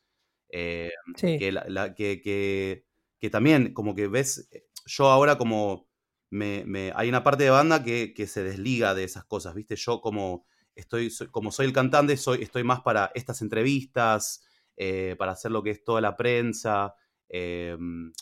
[0.49, 1.39] Eh, Sí.
[1.39, 2.87] que, la- la- que, que-
[3.19, 5.89] que también, como que ves, eh, yo ahora como
[6.31, 9.77] me, me- hay una parte de banda que, que se desliga de esas cosas, ¿viste?
[9.77, 14.45] Yo como estoy, soy- como soy el cantante, soy, estoy más para estas entrevistas,
[14.77, 16.95] eh, para hacer lo que es toda la prensa.
[17.29, 17.77] eh,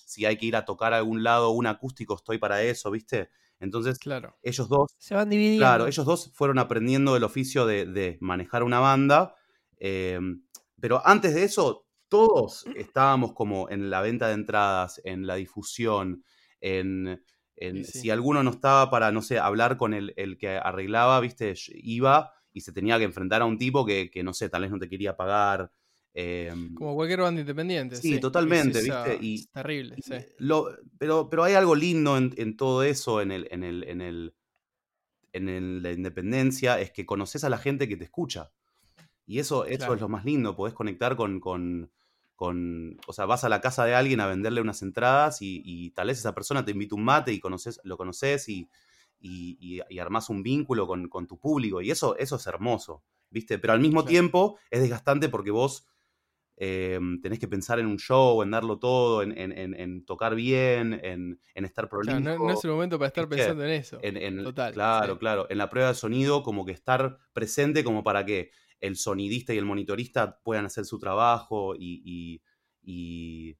[0.07, 3.31] si hay que ir a tocar a algún lado un acústico, estoy para eso, ¿viste?
[3.63, 4.37] Entonces, Claro.
[4.43, 5.59] ellos dos Se van dividiendo.
[5.59, 9.35] Claro, ellos dos fueron aprendiendo el oficio de, de manejar una banda,
[9.79, 10.19] eh,
[10.81, 16.25] pero antes de eso, todos estábamos como en la venta de entradas, en la difusión,
[16.61, 17.23] en,
[17.57, 18.01] en- Y sí.
[18.01, 22.33] si alguno no estaba para, no sé, hablar con el, el que arreglaba, viste, iba
[22.53, 24.79] y se tenía que enfrentar a un tipo que, que, no sé, tal vez no
[24.79, 25.71] te quería pagar.
[26.15, 27.97] Eh, Como cualquier banda independiente.
[27.97, 29.19] Sí, Sí, totalmente, Es ¿viste?
[29.21, 30.15] Y- es terrible, sí.
[30.39, 34.01] lo- pero, pero hay algo lindo en, en todo eso, en, el, en, el, en,
[34.01, 34.35] el,
[35.33, 38.53] en la independencia, es que conoces a la gente que te escucha.
[39.27, 39.95] Y eso, eso Claro.
[39.95, 41.91] es lo más lindo, podés conectar con, con,
[42.37, 45.91] con- O sea, vas a la casa de alguien a venderle unas entradas y, y
[45.93, 48.69] tal vez esa persona te invita un mate y conoces, lo conoces y,
[49.21, 51.81] y, y, y armás un vínculo con, con tu público.
[51.81, 53.59] Y eso, eso es hermoso, ¿viste?
[53.59, 54.09] Pero al mismo Claro.
[54.11, 55.87] tiempo es desgastante porque vos
[56.65, 60.37] eh, tenés que pensar en un show, en darlo todo, en, en- en- en tocar
[60.37, 62.21] bien, en, estar prolijo.
[62.21, 63.99] Claro, no, no es el momento para estar pensando en eso.
[64.45, 65.19] Total, Claro, sí.
[65.19, 65.47] claro.
[65.51, 69.59] En la prueba de sonido, como que estar presente como para que el sonidista y
[69.59, 72.43] el monitorista puedan hacer su trabajo y, y-
[72.85, 73.57] y-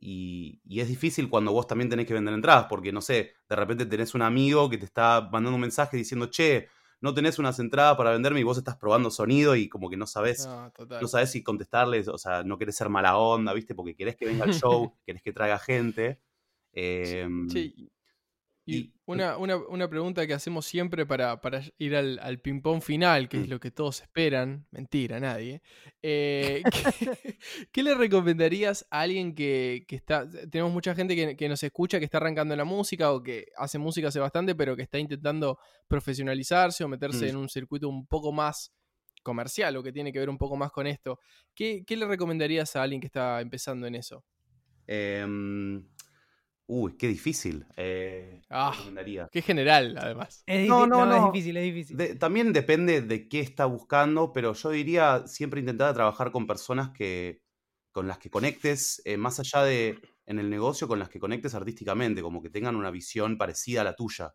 [0.00, 3.56] y- y es difícil cuando vos también tenés que vender entradas, porque no sé, de
[3.56, 6.68] repente tenés un amigo que te está mandando un mensaje diciendo, che,
[7.04, 10.06] no tenés unas entradas para venderme y vos estás probando sonido y como que no
[10.06, 10.70] sabés No,
[11.26, 13.74] si contestarles, o sea, no querés ser mala onda, ¿viste?
[13.74, 16.20] Porque querés que venga el show, querés que traiga gente.
[16.72, 17.90] em, Che, y-
[18.66, 23.28] y una, una- una pregunta que hacemos siempre para, para ir al, al ping-pong final,
[23.28, 23.50] que es Mm.
[23.50, 24.66] lo que todos esperan.
[24.70, 25.60] Mentira, nadie.
[26.02, 26.62] Eh,
[26.98, 27.38] ¿qué,
[27.70, 30.26] qué le recomendarías a alguien que, que está.
[30.50, 33.46] Tenemos mucha gente que, que nos escucha, que está arrancando en la música o que
[33.58, 37.28] hace música hace bastante, pero que está intentando profesionalizarse o meterse Mm.
[37.28, 38.72] en un circuito un poco más
[39.22, 41.18] comercial o que tiene que ver un poco más con esto.
[41.54, 44.24] ¿Qué, qué le recomendarías a alguien que está empezando en eso?
[44.86, 45.82] em,
[46.66, 47.66] uy, qué difícil.
[47.76, 48.70] eh, ¿qué Ah.
[48.72, 49.28] recomendaría?
[49.30, 50.42] Qué general, además.
[50.46, 51.32] Es No, difí- no, es no.
[51.32, 51.96] difícil, es difícil.
[51.96, 56.90] De- también depende de qué está buscando, pero yo diría siempre intentar trabajar con personas
[56.90, 57.42] que,
[57.92, 61.54] con las que conectes, eh, más allá de en el negocio, con las que conectes
[61.54, 64.34] artísticamente, como que tengan una visión parecida a la tuya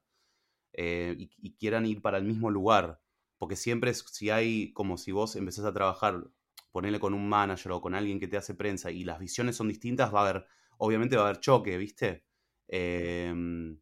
[0.73, 3.01] eh, y, y quieran ir para el mismo lugar.
[3.37, 6.25] Porque siempre es- si hay, como si vos empezás a trabajar,
[6.71, 9.67] ponerle con un manager o con alguien que te hace prensa y las visiones son
[9.69, 10.45] distintas, va a haber,
[10.79, 12.25] obviamente va a haber choque, ¿viste?
[12.67, 13.79] Em,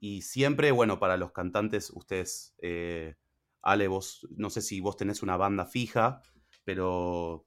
[0.00, 3.14] y siempre, bueno, para los cantantes, ustedes, eh,
[3.62, 6.20] Ale, vos, no sé si vos tenés una banda fija,
[6.64, 7.46] pero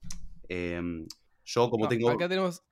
[0.49, 1.05] em,
[1.45, 2.09] yo como No, tengo...
[2.09, 2.63] Acá tenemos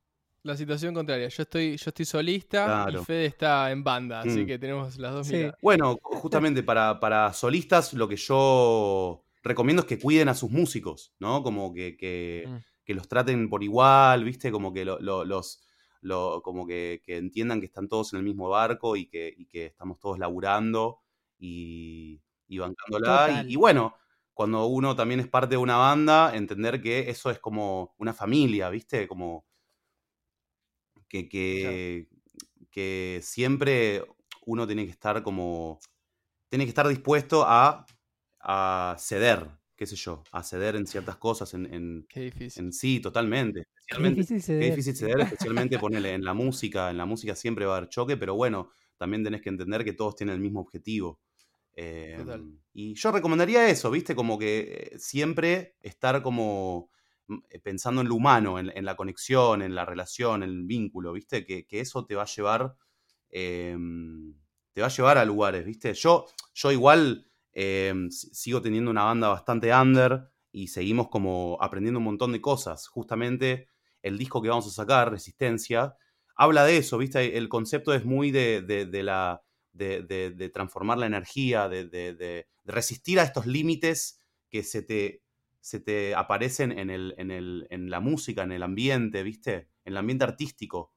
[0.43, 1.27] la situación contraria.
[1.27, 3.01] Yo estoy, yo estoy solista Claro.
[3.01, 4.45] y Fede está en banda, así Mm.
[4.47, 5.35] que tenemos las dos Sí.
[5.35, 5.57] miradas.
[5.61, 11.13] Bueno, justamente para, para solistas lo que yo recomiendo es que cuiden a sus músicos,
[11.19, 11.43] ¿no?
[11.43, 12.55] Como que, que, Mm.
[12.85, 14.51] que los traten por igual, ¿viste?
[14.51, 15.61] Como que lo- lo- los...
[16.05, 19.45] lo- como que, que entiendan que están todos en el mismo barco y que, y
[19.47, 21.01] que estamos todos laburando
[21.39, 23.31] y, y bancándola.
[23.31, 23.95] Y, y bueno,
[24.33, 28.69] cuando uno también es parte de una banda, entender que eso es como una familia,
[28.69, 29.07] ¿viste?
[29.07, 29.45] Como
[31.07, 32.07] que, que,
[32.71, 34.03] que siempre
[34.45, 35.79] uno tiene que estar como.
[36.49, 37.85] Tiene que estar dispuesto a,
[38.41, 42.65] a ceder, qué sé yo, a ceder en ciertas cosas, en, en, Qué difícil.
[42.65, 43.63] en sí, totalmente.
[43.87, 44.69] Qué Especialmente, difícil qué ceder.
[44.69, 46.89] difícil ceder, especialmente ponerle en la música.
[46.91, 49.93] En la música siempre va a haber choque, pero bueno, también tenés que entender que
[49.93, 51.21] todos tienen el mismo objetivo.
[51.73, 52.41] Eh, Total.
[52.73, 54.15] y yo recomendaría eso, ¿viste?
[54.15, 56.89] Como que eh, siempre estar como
[57.27, 60.63] mm, eh, pensando en lo humano, en, en la conexión, en la relación, en el
[60.65, 61.45] vínculo, ¿viste?
[61.45, 62.75] Que, que eso te va a llevar,
[63.29, 64.33] em,
[64.73, 65.93] te va a llevar a lugares, ¿viste?
[65.93, 72.05] Yo, yo igual em, sigo teniendo una banda bastante under y seguimos como aprendiendo un
[72.05, 72.87] montón de cosas.
[72.87, 73.69] Justamente
[74.03, 75.95] el disco que vamos a sacar, Resistencia,
[76.37, 77.37] habla de eso, ¿viste?
[77.37, 79.43] El concepto es muy de, de- la,
[79.73, 85.23] de, de- transformar la energía, de, resistir a estos límites que se te,
[85.61, 89.69] se te aparecen en, el, en, el- en la música, en el ambiente, ¿viste?
[89.85, 90.93] En el ambiente artístico.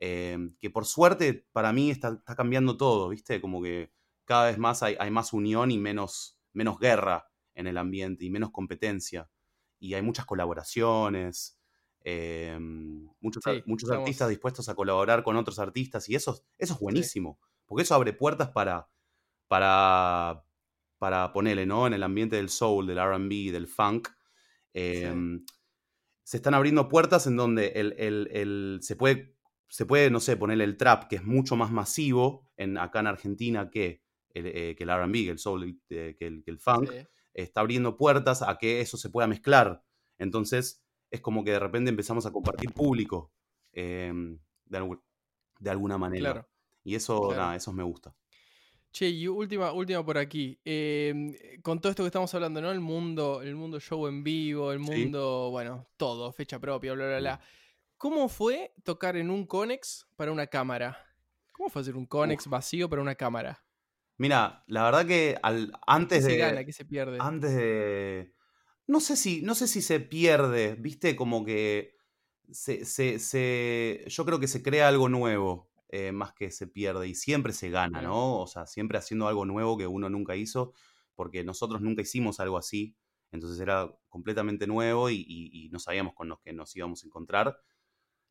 [0.00, 3.40] Eh, que por suerte para mí está, está cambiando todo, ¿viste?
[3.40, 3.92] Como que
[4.24, 8.30] cada vez más hay, hay más unión y menos, menos guerra en el ambiente y
[8.30, 9.30] menos competencia.
[9.78, 11.58] Y hay muchas colaboraciones,
[12.00, 12.56] eh,
[13.20, 17.38] muchos, Sí, muchos artistas dispuestos a colaborar con otros artistas y eso, eso es buenísimo,
[17.66, 18.88] porque eso abre puertas para,
[19.48, 20.44] para,
[20.98, 21.86] para ponerle, ¿no?
[21.86, 24.08] En el ambiente del soul, del RB, del funk.
[24.74, 25.14] eh,
[26.22, 29.36] Se están abriendo puertas en donde el, el- el- se, puede,
[29.68, 33.08] se puede, no sé, ponerle el trap, que es mucho más masivo en, acá en
[33.08, 34.03] Argentina que
[34.34, 37.06] el, eh, que el RB, que el soul, eh, que el, que el funk Sí.
[37.34, 39.82] está abriendo puertas a que eso se pueda mezclar.
[40.18, 43.32] Entonces, es como que de repente empezamos a compartir público
[43.72, 44.12] eh,
[44.66, 45.02] de, algu-
[45.58, 46.32] de alguna manera.
[46.32, 46.48] Claro.
[46.84, 47.42] Y eso, Claro.
[47.42, 48.14] nada, eso me gusta.
[48.92, 50.56] Che, y última, última por aquí.
[50.64, 52.70] Eh, con todo esto que estamos hablando, ¿no?
[52.70, 54.90] El mundo, el mundo show en vivo, el Sí.
[54.90, 57.40] mundo, bueno, todo, fecha propia, bla, bla, bla.
[57.96, 60.96] ¿Cómo fue tocar en un Conex para una cámara?
[61.52, 63.63] ¿Cómo fue hacer un Conex vacío para una cámara?
[64.16, 66.38] Mira, la verdad que al, ¿Qué antes se de.
[66.38, 66.64] gana?
[66.64, 67.18] ¿Qué se pierde?
[67.18, 68.34] Antes de.
[68.86, 71.96] No sé si, no sé si se pierde, viste, como que
[72.50, 77.08] se, se- se- yo creo que se crea algo nuevo eh, más que se pierde
[77.08, 78.02] y siempre se gana.
[78.02, 78.40] ¿no?
[78.40, 80.74] O sea, siempre haciendo algo nuevo que uno nunca hizo,
[81.14, 82.96] porque nosotros nunca hicimos algo así,
[83.32, 87.06] entonces era completamente nuevo y, y- y no sabíamos con los que nos íbamos a
[87.06, 87.58] encontrar.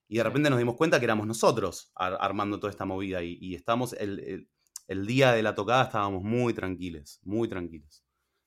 [0.07, 3.38] Y de repente nos dimos cuenta que éramos nosotros ar- armando toda esta movida y,
[3.41, 4.49] y estamos, el, el-
[4.88, 8.03] el día de la tocada estábamos muy tranquilos, muy tranquilos,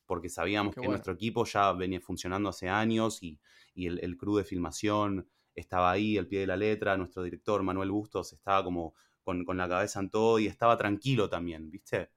[0.06, 0.88] porque sabíamos Qué que bueno.
[0.88, 3.40] nuestro equipo ya venía funcionando hace años y,
[3.74, 7.62] y el, el crew de filmación estaba ahí, al pie de la letra, nuestro director
[7.62, 12.10] Manuel Bustos estaba como con, con la cabeza en todo y estaba tranquilo también, ¿viste?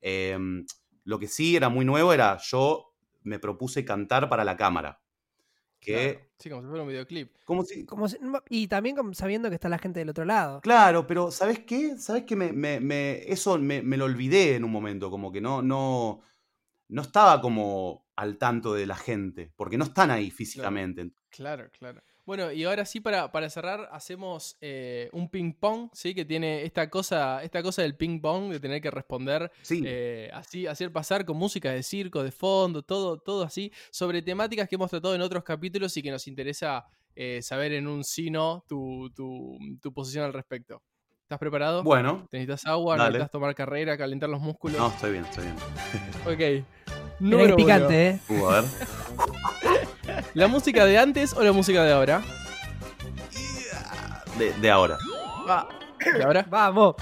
[0.00, 0.64] Em,
[1.04, 5.00] lo que sí era muy nuevo era yo me propuse cantar para la cámara.
[5.86, 6.26] Que, Claro.
[6.38, 7.32] Sí, como si fuera un videoclip.
[7.44, 8.18] como si, Como si-
[8.50, 10.60] y también como sabiendo que está la gente del otro lado.
[10.60, 11.96] Claro, pero ¿sabes qué?
[11.96, 12.34] ¿Sabes qué?
[12.34, 16.22] Me, me- me- eso me, me lo olvidé en un momento, como que no, no,
[16.88, 21.12] no estaba como al tanto de la gente, porque no están ahí físicamente.
[21.30, 22.02] Claro, claro.
[22.26, 26.12] Bueno, y ahora sí, para, para cerrar, hacemos eh, un ping-pong, ¿sí?
[26.12, 30.66] Que tiene esta cosa, esta cosa del ping-pong, de tener que responder Sí, eh, así,
[30.66, 34.90] hacer pasar con música de circo, de fondo, todo, todo así, sobre temáticas que hemos
[34.90, 39.08] tratado en otros capítulos y que nos interesa eh, saber en un sí no tu,
[39.14, 40.82] tu, tu posición al respecto.
[41.22, 41.84] ¿Estás preparado?
[41.84, 42.96] bueno, ¿Necesitas agua?
[42.96, 43.10] Dale.
[43.10, 44.78] ¿Necesitas tomar carrera, calentar los músculos?
[44.78, 45.56] no, estoy bien, estoy bien.
[46.24, 46.66] Ok.
[47.20, 47.66] Número que uno.
[47.66, 48.20] picante, ¿eh?
[48.28, 48.64] Uh, a ver.
[50.34, 52.22] ¿La música de antes o la música de ahora?
[54.38, 54.98] De, de ahora.
[55.48, 55.66] Ah,
[56.16, 56.46] ¿De ahora?
[56.50, 56.94] Vamos.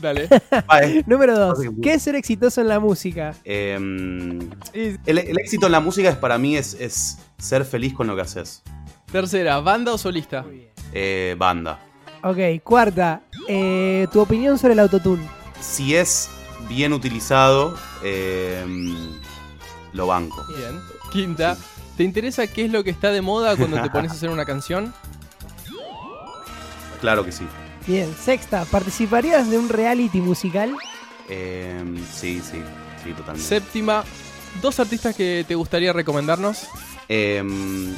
[0.00, 0.28] Dale.
[0.82, 1.58] Eh, Número dos.
[1.82, 3.34] ¿Qué es ser exitoso en la música?
[3.44, 8.06] em, el, el éxito en la música es para mí es, es ser feliz con
[8.06, 8.62] lo que haces.
[9.10, 10.44] tercera, ¿banda o solista?
[10.92, 11.78] Eh, banda.
[12.22, 13.22] Ok, cuarta.
[13.48, 15.26] eh, tu opinión sobre el autotune.
[15.60, 16.28] Si es
[16.68, 18.94] bien utilizado, em,
[19.92, 20.44] lo banco.
[20.56, 20.80] Bien.
[21.12, 21.56] Quinta,
[21.96, 24.44] ¿te interesa qué es lo que está de moda cuando te pones a hacer una
[24.44, 24.92] canción?
[27.00, 27.44] Claro que sí.
[27.86, 28.12] Bien.
[28.20, 28.64] Sexta.
[28.64, 30.74] ¿Participarías de un reality musical?
[31.28, 32.60] Em, sí, sí,
[33.02, 33.42] sí, totalmente.
[33.42, 34.04] Séptima,
[34.60, 36.66] dos artistas que te gustaría recomendarnos.
[37.08, 37.94] Em,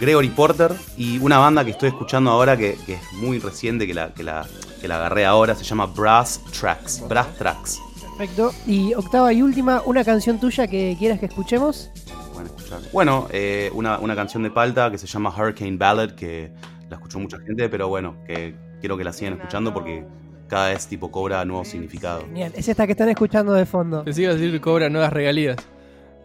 [0.00, 3.94] Gregory Porter y una banda que estoy escuchando ahora que, que es muy reciente, que
[3.94, 4.46] la, que, la,
[4.80, 7.02] que la agarré ahora, se llama Brass Tracks.
[7.08, 7.78] Brass Tracks.
[8.16, 8.52] Perfecto.
[8.66, 11.90] Y octava y última, una canción tuya que quieras que escuchemos.
[12.38, 12.80] Pueden escuchar.
[12.92, 16.50] Bueno, eh, una, una canción de Palta que se llama Hurricane Ballad, que
[16.88, 20.04] la escuchó mucha gente, pero bueno, que quiero que la sigan escuchando porque
[20.48, 22.22] cada vez tipo cobra nuevo significado.
[22.22, 22.52] Genial.
[22.54, 24.04] Es esta que están escuchando de fondo.
[24.04, 25.56] Que ibas a decir que cobra nuevas regalías.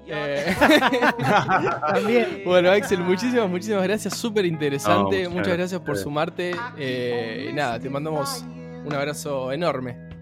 [0.06, 0.56] Eh,
[1.94, 2.42] También.
[2.46, 4.16] bueno, Axel, muchísimas, muchísimas gracias.
[4.16, 5.18] Súper No, interesante.
[5.28, 6.56] muchas Muchas gracias por sumarte.
[6.78, 8.44] Eh, y nada, te mandamos
[8.86, 10.13] un abrazo enorme.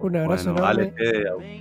[0.00, 0.66] Un abrazo Bueno.
[0.66, 0.92] Ale,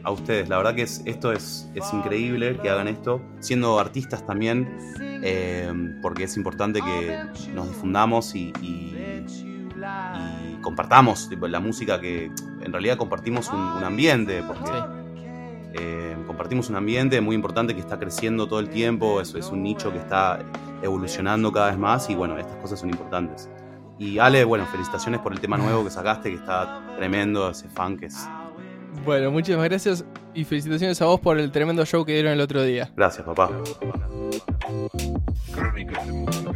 [0.04, 0.48] a, a ustedes.
[0.50, 4.78] La verdad que es, esto es, es increíble que hagan esto, siendo artistas también,
[5.24, 5.72] eh,
[6.02, 7.18] porque es importante que
[7.54, 8.94] nos difundamos y, y-
[9.76, 12.26] y compartamos la música que
[12.62, 14.74] en realidad compartimos un, un ambiente, porque Sí.
[15.80, 19.62] Eh, compartimos un ambiente muy importante que está creciendo todo el tiempo, es, es un
[19.62, 20.40] nicho que está
[20.82, 23.50] evolucionando cada vez más y bueno, estas cosas son importantes.
[24.00, 28.04] Y Ale, bueno, felicitaciones por el tema nuevo que sacaste, que está tremendo, ese funk
[28.04, 28.28] es...
[29.06, 32.64] Bueno, muchísimas gracias y felicitaciones a vos por el tremendo show que dieron el otro
[32.64, 32.92] día.
[32.96, 33.50] Gracias, papá.
[35.54, 36.52] Crónicas de música.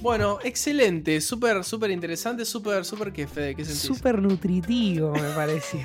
[0.00, 3.82] Bueno, excelente, súper, súper interesante, súper, súper que Fede, ¿qué sentís?
[3.82, 5.80] Súper nutritivo, me pareció.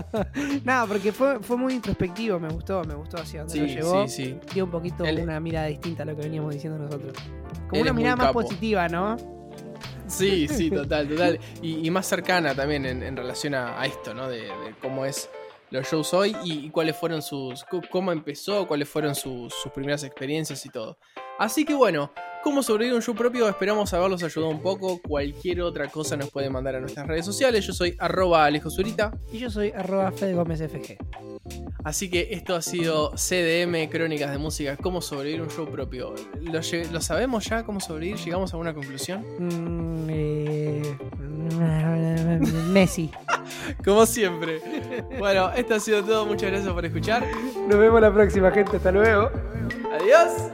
[0.64, 4.08] Nada, porque fue, fue muy introspectivo, me gustó, me gustó hacia dónde lo llevó.
[4.08, 4.38] sí, sí.
[4.54, 7.12] Dio un poquito Él- una mirada distinta a lo que veníamos diciendo nosotros.
[7.68, 9.16] Como Él una mirada más positiva, ¿no?
[10.12, 11.40] Sí, sí, total, total.
[11.62, 14.28] Y, y más cercana también en, en relación a, a esto, ¿no?
[14.28, 15.28] De, de cómo es
[15.72, 17.64] los shows hoy y, y cuáles fueron sus.
[17.90, 20.98] cómo empezó, cuáles fueron sus, sus primeras experiencias y todo.
[21.38, 22.12] Así que bueno,
[22.44, 25.00] cómo sobrevivir un show propio, esperamos haberlos ayudado un poco.
[25.02, 27.66] Cualquier otra cosa nos pueden mandar a nuestras redes sociales.
[27.66, 29.12] Yo soy arroba Alejo Zurita.
[29.32, 30.98] Y yo soy arroba Fede Gómez FG.
[31.84, 36.14] Así que esto ha sido CDM, Crónicas de Música, cómo sobrevivir un show propio.
[36.40, 38.18] ¿Lo, lle- lo sabemos ya cómo sobrevivir?
[38.18, 39.24] ¿Llegamos a una conclusión?
[39.38, 40.96] Mm, eh,
[42.72, 43.10] Messi.
[43.84, 44.60] Como siempre.
[45.18, 46.26] Bueno, esto ha sido todo.
[46.26, 47.24] Muchas gracias por escuchar.
[47.68, 48.76] Nos vemos la próxima, gente.
[48.76, 49.30] Hasta luego.
[49.92, 50.50] Adiós.